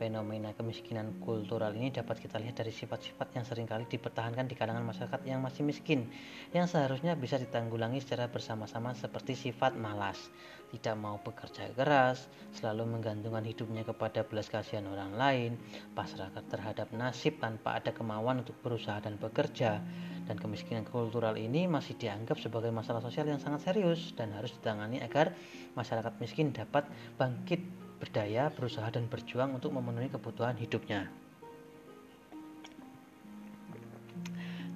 Fenomena 0.00 0.56
kemiskinan 0.56 1.20
kultural 1.20 1.76
ini 1.76 1.92
dapat 1.92 2.24
kita 2.24 2.40
lihat 2.40 2.56
dari 2.56 2.72
sifat-sifat 2.72 3.36
yang 3.36 3.44
sering 3.44 3.68
kali 3.68 3.84
dipertahankan 3.84 4.48
di 4.48 4.56
kalangan 4.56 4.80
masyarakat 4.80 5.20
yang 5.28 5.44
masih 5.44 5.60
miskin, 5.60 6.08
yang 6.56 6.64
seharusnya 6.64 7.12
bisa 7.20 7.36
ditanggulangi 7.36 8.00
secara 8.00 8.32
bersama-sama 8.32 8.96
seperti 8.96 9.36
sifat 9.36 9.76
malas, 9.76 10.32
tidak 10.72 10.96
mau 10.96 11.20
bekerja 11.20 11.76
keras, 11.76 12.32
selalu 12.56 12.96
menggantungkan 12.96 13.44
hidupnya 13.44 13.84
kepada 13.84 14.24
belas 14.24 14.48
kasihan 14.48 14.88
orang 14.88 15.20
lain, 15.20 15.60
pasrah 15.92 16.32
terhadap 16.48 16.88
nasib 16.96 17.36
tanpa 17.36 17.76
ada 17.76 17.92
kemauan 17.92 18.40
untuk 18.40 18.56
berusaha 18.64 19.04
dan 19.04 19.20
bekerja, 19.20 19.84
dan 20.30 20.38
kemiskinan 20.38 20.86
kultural 20.86 21.34
ini 21.34 21.66
masih 21.66 21.98
dianggap 21.98 22.38
sebagai 22.38 22.70
masalah 22.70 23.02
sosial 23.02 23.26
yang 23.26 23.42
sangat 23.42 23.66
serius 23.66 24.14
dan 24.14 24.30
harus 24.30 24.54
ditangani 24.54 25.02
agar 25.02 25.34
masyarakat 25.74 26.22
miskin 26.22 26.54
dapat 26.54 26.86
bangkit 27.18 27.58
berdaya, 27.98 28.46
berusaha 28.54 28.86
dan 28.94 29.10
berjuang 29.10 29.58
untuk 29.58 29.74
memenuhi 29.74 30.06
kebutuhan 30.06 30.54
hidupnya. 30.54 31.10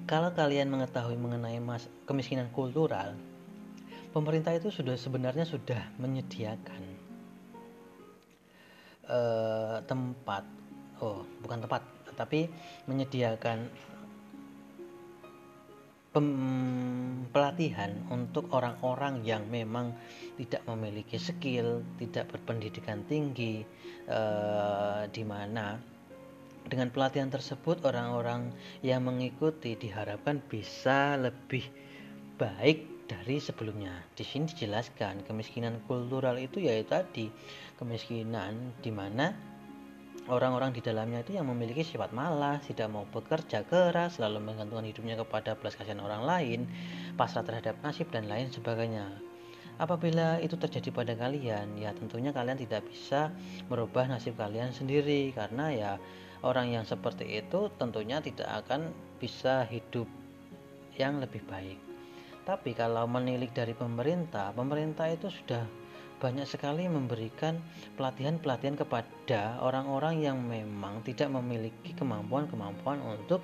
Kalau 0.03 0.35
kalian 0.35 0.67
mengetahui 0.67 1.15
mengenai 1.15 1.63
mas 1.63 1.87
kemiskinan 2.03 2.51
kultural, 2.51 3.15
pemerintah 4.11 4.51
itu 4.51 4.67
sudah 4.75 4.99
sebenarnya 4.99 5.47
sudah 5.47 5.87
menyediakan 6.03 6.83
uh, 9.07 9.79
tempat, 9.87 10.43
oh 10.99 11.23
bukan 11.39 11.63
tempat, 11.63 11.81
tapi 12.19 12.51
menyediakan 12.91 13.71
pelatihan 17.35 17.91
untuk 18.07 18.47
orang-orang 18.55 19.27
yang 19.27 19.43
memang 19.51 19.91
tidak 20.39 20.63
memiliki 20.63 21.19
skill, 21.19 21.83
tidak 21.99 22.31
berpendidikan 22.31 23.03
tinggi, 23.11 23.67
eh, 24.07 25.03
di 25.11 25.23
mana 25.27 25.75
dengan 26.65 26.89
pelatihan 26.89 27.29
tersebut 27.29 27.85
orang-orang 27.85 28.49
yang 28.81 29.05
mengikuti 29.05 29.77
diharapkan 29.77 30.41
bisa 30.49 31.19
lebih 31.19 31.67
baik 32.41 33.05
dari 33.05 33.37
sebelumnya. 33.37 33.93
Di 34.17 34.25
sini 34.25 34.49
dijelaskan 34.49 35.29
kemiskinan 35.29 35.77
kultural 35.85 36.41
itu 36.41 36.57
yaitu 36.57 36.89
tadi 36.89 37.25
kemiskinan 37.77 38.73
di 38.81 38.89
mana 38.89 39.54
orang-orang 40.25 40.73
di 40.73 40.81
dalamnya 40.81 41.21
itu 41.21 41.37
yang 41.37 41.45
memiliki 41.45 41.85
sifat 41.85 42.09
malas, 42.09 42.65
tidak 42.65 42.89
mau 42.89 43.05
bekerja 43.09 43.61
keras, 43.65 44.17
selalu 44.17 44.41
menggantungkan 44.41 44.89
hidupnya 44.89 45.15
kepada 45.21 45.53
belas 45.53 45.77
kasihan 45.77 46.01
orang 46.01 46.25
lain, 46.25 46.59
pasrah 47.13 47.45
terhadap 47.45 47.77
nasib 47.85 48.09
dan 48.09 48.25
lain 48.25 48.49
sebagainya. 48.49 49.05
Apabila 49.75 50.39
itu 50.39 50.55
terjadi 50.55 50.89
pada 50.89 51.13
kalian, 51.19 51.75
ya 51.75 51.91
tentunya 51.91 52.31
kalian 52.31 52.55
tidak 52.55 52.87
bisa 52.87 53.29
merubah 53.67 54.07
nasib 54.07 54.39
kalian 54.39 54.71
sendiri 54.71 55.35
karena 55.35 55.65
ya 55.75 55.91
orang 56.47 56.71
yang 56.71 56.87
seperti 56.87 57.43
itu 57.43 57.67
tentunya 57.75 58.23
tidak 58.23 58.65
akan 58.65 58.95
bisa 59.19 59.67
hidup 59.67 60.07
yang 60.95 61.19
lebih 61.19 61.43
baik. 61.43 61.75
Tapi 62.47 62.71
kalau 62.77 63.03
menilik 63.09 63.51
dari 63.51 63.75
pemerintah, 63.75 64.55
pemerintah 64.55 65.11
itu 65.11 65.27
sudah 65.27 65.84
banyak 66.19 66.47
sekali 66.47 66.87
memberikan 66.87 67.59
pelatihan-pelatihan 67.99 68.79
kepada 68.79 69.59
orang-orang 69.59 70.23
yang 70.23 70.37
memang 70.39 71.03
tidak 71.03 71.27
memiliki 71.31 71.91
kemampuan-kemampuan 71.95 73.03
untuk 73.03 73.43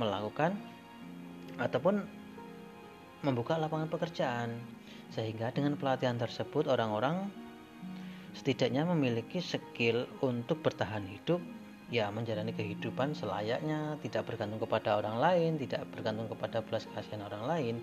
melakukan 0.00 0.56
ataupun 1.60 2.04
membuka 3.24 3.56
lapangan 3.60 3.88
pekerjaan. 3.88 4.56
Sehingga 5.12 5.54
dengan 5.54 5.78
pelatihan 5.78 6.18
tersebut 6.18 6.66
orang-orang 6.66 7.30
setidaknya 8.36 8.84
memiliki 8.84 9.40
skill 9.40 10.04
untuk 10.20 10.60
bertahan 10.60 11.06
hidup 11.08 11.40
ya 11.86 12.10
menjalani 12.10 12.50
kehidupan 12.50 13.14
selayaknya 13.14 13.94
tidak 14.02 14.26
bergantung 14.26 14.58
kepada 14.58 14.98
orang 14.98 15.22
lain 15.22 15.50
tidak 15.54 15.86
bergantung 15.94 16.26
kepada 16.26 16.58
belas 16.60 16.84
kasihan 16.90 17.22
orang 17.30 17.46
lain 17.46 17.74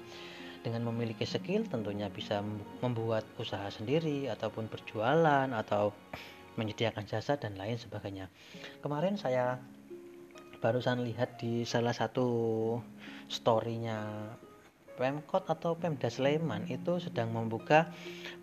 dengan 0.63 0.87
memiliki 0.87 1.27
skill 1.27 1.67
tentunya 1.67 2.07
bisa 2.07 2.39
membuat 2.79 3.27
usaha 3.35 3.67
sendiri 3.67 4.31
ataupun 4.31 4.71
berjualan 4.71 5.51
atau 5.51 5.91
menyediakan 6.55 7.03
jasa 7.03 7.35
dan 7.35 7.59
lain 7.59 7.75
sebagainya. 7.75 8.31
Kemarin 8.79 9.19
saya 9.19 9.59
barusan 10.63 11.03
lihat 11.03 11.43
di 11.43 11.67
salah 11.67 11.91
satu 11.91 12.79
storynya 13.27 14.31
Pemkot 14.93 15.49
atau 15.49 15.73
Pemda 15.73 16.07
Sleman 16.07 16.69
itu 16.69 17.01
sedang 17.01 17.33
membuka 17.33 17.89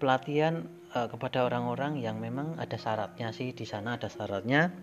pelatihan 0.03 0.67
uh, 0.93 1.07
kepada 1.07 1.47
orang-orang 1.47 2.03
yang 2.03 2.19
memang 2.19 2.59
ada 2.59 2.75
syaratnya 2.75 3.31
sih 3.31 3.55
di 3.55 3.63
sana 3.63 3.95
ada 3.95 4.11
syaratnya 4.11 4.75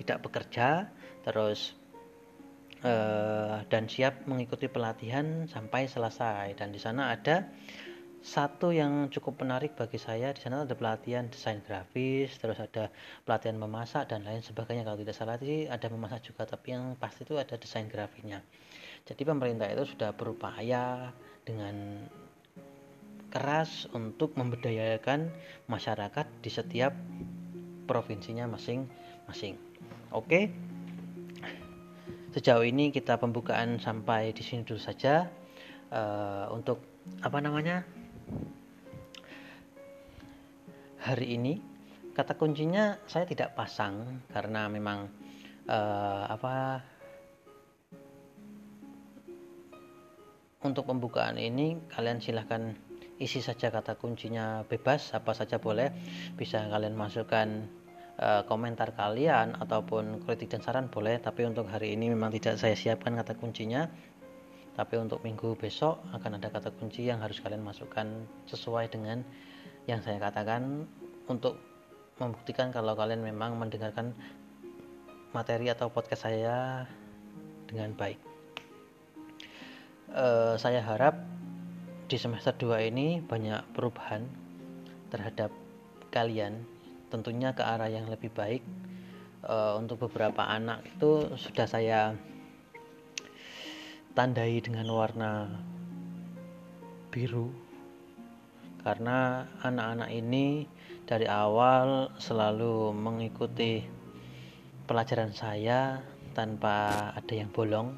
tidak 0.00 0.24
bekerja 0.24 0.88
terus 1.20 1.76
uh, 2.82 3.62
dan 3.66 3.88
siap 3.88 4.26
mengikuti 4.28 4.66
pelatihan 4.70 5.46
sampai 5.50 5.88
selesai. 5.90 6.54
Dan 6.58 6.70
di 6.70 6.78
sana 6.82 7.14
ada 7.14 7.48
satu 8.22 8.70
yang 8.70 9.10
cukup 9.10 9.42
menarik 9.42 9.74
bagi 9.74 9.98
saya. 9.98 10.30
Di 10.30 10.42
sana 10.42 10.62
ada 10.62 10.74
pelatihan 10.78 11.26
desain 11.26 11.58
grafis 11.62 12.38
terus 12.38 12.58
ada 12.62 12.92
pelatihan 13.26 13.58
memasak 13.58 14.06
dan 14.10 14.22
lain 14.22 14.42
sebagainya. 14.42 14.86
Kalau 14.86 14.98
tidak 14.98 15.16
salah 15.18 15.38
sih 15.38 15.66
ada 15.66 15.90
memasak 15.90 16.26
juga 16.26 16.46
tapi 16.46 16.74
yang 16.74 16.94
pasti 16.98 17.26
itu 17.26 17.38
ada 17.38 17.58
desain 17.58 17.90
grafiknya 17.90 18.42
jadi 19.06 19.22
pemerintah 19.26 19.66
itu 19.66 19.84
sudah 19.94 20.14
berupaya 20.14 21.10
dengan 21.42 22.06
keras 23.32 23.90
untuk 23.96 24.36
memberdayakan 24.38 25.32
masyarakat 25.66 26.26
di 26.44 26.50
setiap 26.52 26.92
provinsinya 27.88 28.46
masing-masing. 28.46 29.58
Oke 30.14 30.52
sejauh 32.32 32.64
ini 32.64 32.88
kita 32.88 33.20
pembukaan 33.20 33.76
sampai 33.76 34.32
di 34.32 34.40
sini 34.40 34.64
dulu 34.64 34.80
saja. 34.80 35.28
Uh, 35.92 36.48
untuk 36.56 36.80
apa 37.20 37.36
namanya 37.44 37.84
hari 41.04 41.36
ini 41.36 41.60
kata 42.16 42.32
kuncinya 42.40 42.96
saya 43.04 43.28
tidak 43.28 43.52
pasang 43.52 44.24
karena 44.32 44.72
memang 44.72 45.12
uh, 45.68 46.24
apa 46.32 46.80
untuk 50.64 50.88
pembukaan 50.88 51.36
ini 51.36 51.76
kalian 51.92 52.24
silahkan 52.24 52.72
isi 53.20 53.44
saja 53.44 53.68
kata 53.68 54.00
kuncinya 54.00 54.64
bebas 54.64 55.12
apa 55.12 55.36
saja 55.36 55.60
boleh. 55.60 55.92
Bisa 56.40 56.64
kalian 56.72 56.96
masukkan 56.96 57.68
uh, 58.22 58.42
komentar 58.46 58.94
kalian 58.94 59.58
ataupun 59.58 60.22
kritik 60.22 60.54
dan 60.54 60.62
saran 60.62 60.86
boleh 60.86 61.18
tapi 61.18 61.42
untuk 61.42 61.66
hari 61.66 61.98
ini 61.98 62.14
memang 62.14 62.30
tidak 62.30 62.62
saya 62.62 62.78
siapkan 62.78 63.18
kata 63.18 63.34
kuncinya. 63.34 63.90
Tapi 64.72 64.96
untuk 64.96 65.20
minggu 65.20 65.52
besok 65.60 66.00
akan 66.16 66.40
ada 66.40 66.48
kata 66.48 66.72
kunci 66.72 67.04
yang 67.04 67.20
harus 67.20 67.44
kalian 67.44 67.60
masukkan 67.60 68.24
sesuai 68.48 68.88
dengan 68.88 69.20
yang 69.84 70.00
saya 70.00 70.16
katakan 70.16 70.88
untuk 71.28 71.60
membuktikan 72.16 72.72
kalau 72.72 72.96
kalian 72.96 73.20
memang 73.20 73.60
mendengarkan 73.60 74.16
materi 75.36 75.68
atau 75.68 75.92
podcast 75.92 76.24
saya 76.24 76.88
dengan 77.68 77.92
baik. 77.92 78.16
E, 80.08 80.56
saya 80.56 80.80
harap 80.80 81.20
di 82.08 82.16
semester 82.16 82.56
2 82.56 82.88
ini 82.88 83.20
banyak 83.20 83.76
perubahan 83.76 84.24
terhadap 85.12 85.52
kalian 86.08 86.64
tentunya 87.12 87.52
ke 87.52 87.60
arah 87.60 87.92
yang 87.92 88.08
lebih 88.08 88.32
baik 88.32 88.64
e, 89.44 89.56
untuk 89.76 90.08
beberapa 90.08 90.48
anak 90.48 90.80
itu 90.88 91.36
sudah 91.36 91.68
saya 91.68 92.16
tandai 94.16 94.64
dengan 94.64 94.88
warna 94.88 95.52
biru. 97.12 97.52
Karena 98.82 99.46
anak-anak 99.62 100.10
ini 100.10 100.66
dari 101.06 101.28
awal 101.28 102.10
selalu 102.18 102.90
mengikuti 102.96 103.84
pelajaran 104.88 105.30
saya 105.30 106.02
tanpa 106.34 107.12
ada 107.14 107.34
yang 107.36 107.52
bolong. 107.52 107.94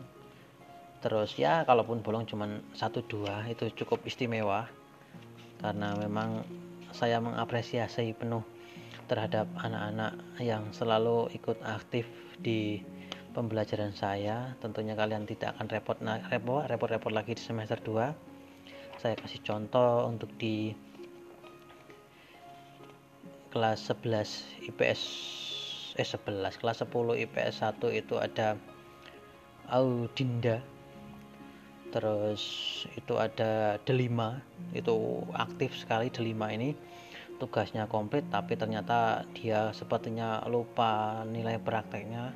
Terus 1.00 1.38
ya 1.40 1.64
kalaupun 1.64 2.04
bolong 2.04 2.28
cuma 2.28 2.60
satu 2.76 3.00
dua 3.06 3.48
itu 3.48 3.70
cukup 3.72 4.04
istimewa. 4.04 4.68
Karena 5.62 5.96
memang 5.96 6.44
saya 6.92 7.16
mengapresiasi 7.16 8.12
penuh 8.12 8.44
terhadap 9.06 9.48
anak-anak 9.60 10.16
yang 10.40 10.68
selalu 10.72 11.28
ikut 11.36 11.60
aktif 11.64 12.08
di 12.40 12.80
pembelajaran 13.34 13.92
saya. 13.92 14.56
Tentunya 14.62 14.94
kalian 14.94 15.26
tidak 15.26 15.56
akan 15.58 15.66
repot 15.68 15.98
repot 16.30 16.64
repot 16.68 16.88
repot 16.90 17.12
lagi 17.12 17.36
di 17.36 17.42
semester 17.42 17.80
2 17.82 18.34
saya 19.04 19.20
kasih 19.20 19.44
contoh 19.44 20.08
untuk 20.08 20.32
di 20.40 20.72
kelas 23.52 23.92
11 23.92 24.72
IPS 24.72 25.00
eh 26.00 26.08
11 26.08 26.58
kelas 26.58 26.82
10 26.82 27.22
IPS 27.28 27.54
1 27.62 28.00
itu 28.00 28.14
ada 28.16 28.58
Audinda. 29.68 30.64
Terus 31.92 32.42
itu 32.98 33.14
ada 33.14 33.78
Delima. 33.84 34.42
Itu 34.74 35.22
aktif 35.36 35.78
sekali 35.78 36.08
Delima 36.08 36.48
ini 36.50 36.74
tugasnya 37.44 37.84
komplit 37.84 38.24
tapi 38.32 38.56
ternyata 38.56 39.28
dia 39.36 39.68
sepertinya 39.76 40.40
lupa 40.48 41.20
nilai 41.28 41.60
prakteknya. 41.60 42.32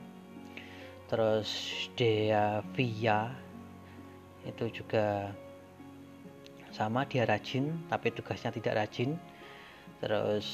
Terus 1.09 1.49
Dea 1.97 2.61
Via 2.77 3.33
itu 4.45 4.69
juga 4.69 5.33
sama 6.77 7.09
dia 7.09 7.25
rajin 7.25 7.89
tapi 7.89 8.13
tugasnya 8.13 8.53
tidak 8.53 8.85
rajin. 8.85 9.17
Terus 10.05 10.45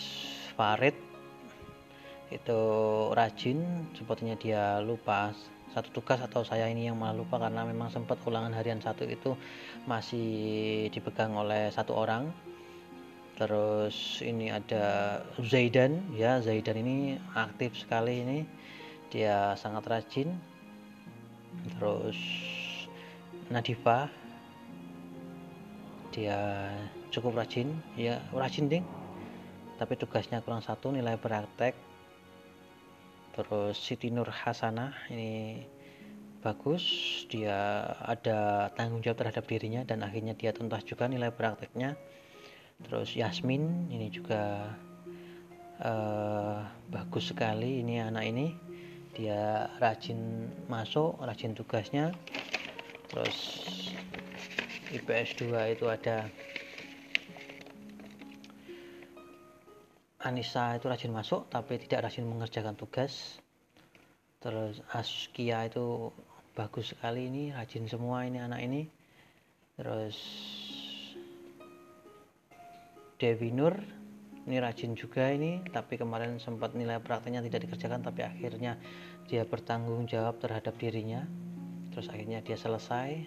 Farid 0.55 0.95
itu 2.31 2.61
rajin 3.11 3.91
sepertinya 3.99 4.39
dia 4.39 4.79
lupa 4.79 5.35
satu 5.75 5.91
tugas 5.91 6.23
atau 6.23 6.47
saya 6.47 6.71
ini 6.71 6.87
yang 6.87 6.95
malah 6.95 7.19
lupa 7.19 7.43
karena 7.43 7.67
memang 7.67 7.91
sempat 7.91 8.23
ulangan 8.23 8.55
harian 8.55 8.79
satu 8.79 9.03
itu 9.11 9.35
masih 9.91 10.87
dipegang 10.95 11.35
oleh 11.35 11.75
satu 11.75 11.99
orang 11.99 12.31
terus 13.35 14.23
ini 14.23 14.47
ada 14.51 15.19
Zaidan 15.43 16.15
ya 16.15 16.39
Zaidan 16.39 16.79
ini 16.79 17.19
aktif 17.35 17.75
sekali 17.75 18.23
ini. 18.23 18.39
Dia 19.11 19.59
sangat 19.59 19.87
rajin. 19.87 20.35
Terus 21.79 22.19
Nadifa 23.51 24.11
dia 26.15 26.71
cukup 27.11 27.43
rajin 27.43 27.75
ya 27.99 28.23
rajin 28.31 28.71
ding. 28.71 28.87
Tapi 29.75 29.99
tugasnya 29.99 30.39
kurang 30.43 30.63
satu 30.63 30.95
nilai 30.95 31.19
praktek. 31.19 31.75
Terus 33.35 33.75
Siti 33.75 34.15
Nur 34.15 34.31
Hasanah 34.31 35.11
ini 35.11 35.67
bagus. 36.39 36.87
Dia 37.27 37.83
ada 37.99 38.71
tanggung 38.79 39.03
jawab 39.03 39.27
terhadap 39.27 39.43
dirinya 39.51 39.83
dan 39.83 40.07
akhirnya 40.07 40.39
dia 40.39 40.55
tuntas 40.55 40.87
juga 40.87 41.11
nilai 41.11 41.35
prakteknya 41.35 41.99
terus 42.83 43.15
Yasmin 43.15 43.87
ini 43.93 44.11
juga 44.11 44.75
uh, 45.85 46.67
bagus 46.91 47.31
sekali 47.31 47.85
ini 47.85 48.03
anak 48.03 48.25
ini. 48.27 48.47
Dia 49.15 49.71
rajin 49.79 50.51
masuk 50.67 51.23
rajin 51.23 51.55
tugasnya. 51.55 52.11
Terus 53.07 53.39
IPS 54.91 55.39
2 55.39 55.75
itu 55.79 55.87
ada 55.87 56.27
Anissa 60.25 60.73
itu 60.75 60.89
rajin 60.89 61.13
masuk 61.13 61.47
tapi 61.53 61.77
tidak 61.79 62.11
rajin 62.11 62.27
mengerjakan 62.27 62.75
tugas. 62.75 63.39
Terus 64.41 64.83
Askia 64.91 65.69
itu 65.69 66.11
bagus 66.57 66.97
sekali 66.97 67.29
ini 67.29 67.53
rajin 67.55 67.87
semua 67.87 68.25
ini 68.27 68.41
anak 68.41 68.61
ini. 68.65 68.89
Terus 69.79 70.17
Dewi 73.25 73.57
Nur. 73.57 73.73
Ini 74.45 74.61
rajin 74.61 74.93
juga 74.93 75.33
ini 75.33 75.65
tapi 75.73 75.97
kemarin 75.97 76.37
sempat 76.37 76.77
nilai 76.77 77.01
prakteknya 77.01 77.41
tidak 77.41 77.65
dikerjakan 77.65 78.05
tapi 78.05 78.21
akhirnya 78.21 78.77
dia 79.25 79.49
bertanggung 79.49 80.05
jawab 80.05 80.37
terhadap 80.45 80.77
dirinya. 80.77 81.25
Terus 81.89 82.13
akhirnya 82.13 82.45
dia 82.45 82.61
selesai. 82.61 83.25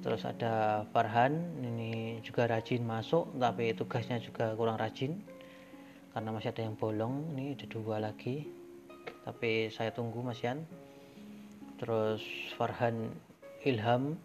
Terus 0.00 0.24
ada 0.24 0.88
Farhan 0.96 1.60
ini 1.60 2.24
juga 2.24 2.48
rajin 2.48 2.80
masuk 2.88 3.28
tapi 3.36 3.76
tugasnya 3.76 4.16
juga 4.16 4.56
kurang 4.56 4.80
rajin. 4.80 5.20
Karena 6.16 6.32
masih 6.32 6.48
ada 6.48 6.64
yang 6.64 6.80
bolong 6.80 7.36
ini 7.36 7.52
ada 7.52 7.68
dua 7.68 8.00
lagi. 8.00 8.48
Tapi 9.28 9.68
saya 9.68 9.92
tunggu 9.92 10.24
Mas 10.24 10.40
Yan. 10.40 10.64
Terus 11.76 12.24
Farhan 12.56 13.12
Ilham 13.60 14.16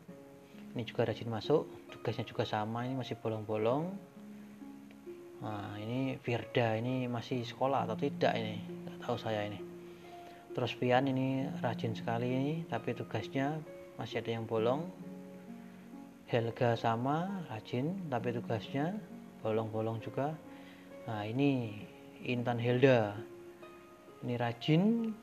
ini 0.72 0.88
juga 0.88 1.12
rajin 1.12 1.28
masuk. 1.28 1.68
Tugasnya 1.92 2.24
juga 2.24 2.48
sama 2.48 2.88
ini 2.88 2.96
masih 2.96 3.20
bolong-bolong 3.20 4.15
nah 5.44 5.76
ini 5.80 6.16
Firda 6.20 6.80
ini 6.80 7.08
masih 7.12 7.44
sekolah 7.44 7.88
atau 7.88 7.98
tidak 8.00 8.36
ini? 8.36 8.62
Nggak 8.62 8.98
tahu 9.04 9.18
saya 9.20 9.48
ini. 9.48 9.60
Terus 10.56 10.72
Pian 10.80 11.04
ini 11.08 11.44
rajin 11.60 11.92
sekali 11.92 12.32
ini 12.32 12.54
tapi 12.72 12.96
tugasnya 12.96 13.60
masih 14.00 14.24
ada 14.24 14.32
yang 14.40 14.48
bolong. 14.48 14.88
Helga 16.26 16.74
sama 16.80 17.44
rajin 17.52 18.08
tapi 18.08 18.32
tugasnya 18.32 18.96
bolong-bolong 19.44 20.00
juga. 20.00 20.34
Nah 21.06 21.28
ini 21.28 21.84
Intan 22.24 22.58
Helda. 22.58 23.14
Ini 24.24 24.34
rajin 24.40 25.14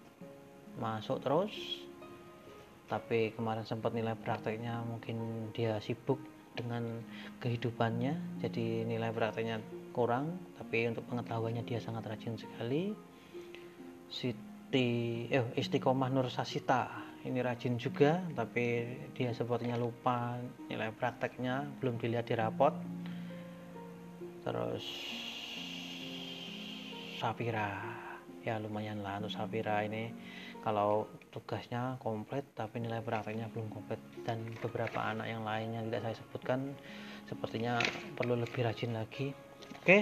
masuk 0.77 1.25
terus. 1.25 1.55
Tapi 2.87 3.33
kemarin 3.33 3.65
sempat 3.65 3.97
nilai 3.97 4.13
prakteknya 4.13 4.85
mungkin 4.85 5.49
dia 5.57 5.81
sibuk 5.81 6.21
dengan 6.53 7.01
kehidupannya 7.41 8.45
jadi 8.45 8.85
nilai 8.85 9.11
prakteknya 9.13 9.65
kurang 9.93 10.57
tapi 10.57 10.89
untuk 10.89 11.05
pengetahuannya 11.07 11.63
dia 11.63 11.79
sangat 11.79 12.09
rajin 12.09 12.35
sekali. 12.41 12.97
Siti 14.09 15.29
eh 15.29 15.53
Istiqomah 15.57 16.09
Nur 16.09 16.29
Sasita 16.33 17.13
ini 17.23 17.39
rajin 17.39 17.79
juga 17.79 18.19
tapi 18.35 18.83
dia 19.15 19.31
sepertinya 19.31 19.79
lupa 19.79 20.35
nilai 20.67 20.91
prakteknya 20.91 21.69
belum 21.79 22.01
dilihat 22.01 22.27
di 22.27 22.35
rapot. 22.35 22.75
Terus 24.43 24.85
Safira 27.23 27.79
ya 28.43 28.59
lumayan 28.59 29.07
lah 29.07 29.23
untuk 29.23 29.31
Safira 29.31 29.87
ini. 29.87 30.11
Kalau 30.63 31.11
tugasnya 31.31 31.99
komplit 32.03 32.55
tapi 32.59 32.83
nilai 32.83 33.03
prakteknya 33.03 33.47
belum 33.55 33.71
komplit. 33.71 34.03
Dan 34.27 34.43
beberapa 34.59 34.99
anak 34.99 35.31
yang 35.31 35.47
lainnya 35.47 35.87
tidak 35.87 36.01
saya 36.11 36.15
sebutkan 36.19 36.61
sepertinya 37.31 37.79
perlu 38.19 38.35
lebih 38.35 38.67
rajin 38.67 38.99
lagi 38.99 39.31
oke. 39.83 39.99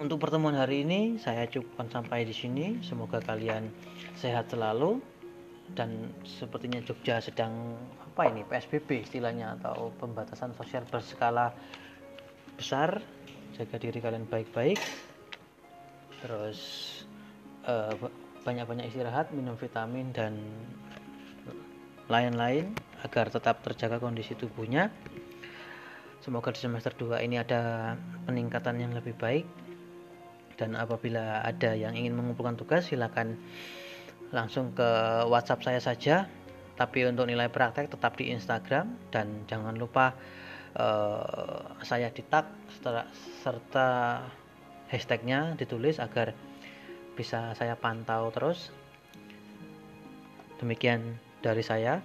Untuk 0.00 0.20
pertemuan 0.20 0.52
hari 0.52 0.84
ini 0.84 1.16
saya 1.16 1.48
cukupkan 1.48 1.88
sampai 1.88 2.28
di 2.28 2.36
sini. 2.36 2.76
Semoga 2.84 3.24
kalian 3.24 3.72
sehat 4.12 4.52
selalu. 4.52 5.00
Dan 5.72 6.12
sepertinya 6.26 6.84
Jogja 6.84 7.22
sedang 7.22 7.78
apa 8.02 8.28
ini 8.28 8.44
PSBB 8.44 9.08
istilahnya 9.08 9.56
atau 9.56 9.88
pembatasan 9.96 10.52
sosial 10.52 10.84
berskala 10.84 11.56
besar. 12.60 13.00
Jaga 13.56 13.76
diri 13.80 14.04
kalian 14.04 14.28
baik-baik. 14.28 14.80
Terus 16.20 16.60
eh, 17.64 17.94
banyak-banyak 18.44 18.92
istirahat 18.92 19.32
minum 19.32 19.56
vitamin 19.56 20.12
dan 20.12 20.36
lain-lain 22.10 22.76
agar 23.00 23.32
tetap 23.32 23.64
terjaga 23.64 24.02
kondisi 24.02 24.36
tubuhnya 24.36 24.90
semoga 26.20 26.52
di 26.52 26.60
semester 26.60 26.92
2 26.92 27.24
ini 27.24 27.40
ada 27.40 27.92
peningkatan 28.28 28.76
yang 28.80 28.92
lebih 28.92 29.16
baik. 29.16 29.48
Dan 30.60 30.76
apabila 30.76 31.40
ada 31.40 31.72
yang 31.72 31.96
ingin 31.96 32.12
mengumpulkan 32.12 32.60
tugas 32.60 32.92
silakan 32.92 33.40
langsung 34.28 34.76
ke 34.76 34.88
WhatsApp 35.26 35.64
saya 35.64 35.80
saja. 35.80 36.16
Tapi 36.76 37.08
untuk 37.08 37.28
nilai 37.28 37.48
praktek 37.48 37.92
tetap 37.92 38.16
di 38.20 38.32
Instagram. 38.32 38.92
Dan 39.08 39.48
jangan 39.48 39.76
lupa 39.76 40.12
uh, 40.76 41.80
saya 41.80 42.12
di 42.12 42.20
tag 42.28 42.52
serta, 42.68 43.08
serta 43.40 43.88
hashtagnya 44.92 45.56
ditulis 45.56 45.96
agar 45.96 46.36
bisa 47.16 47.56
saya 47.56 47.76
pantau 47.80 48.28
terus. 48.28 48.68
Demikian 50.60 51.16
dari 51.40 51.64
saya 51.64 52.04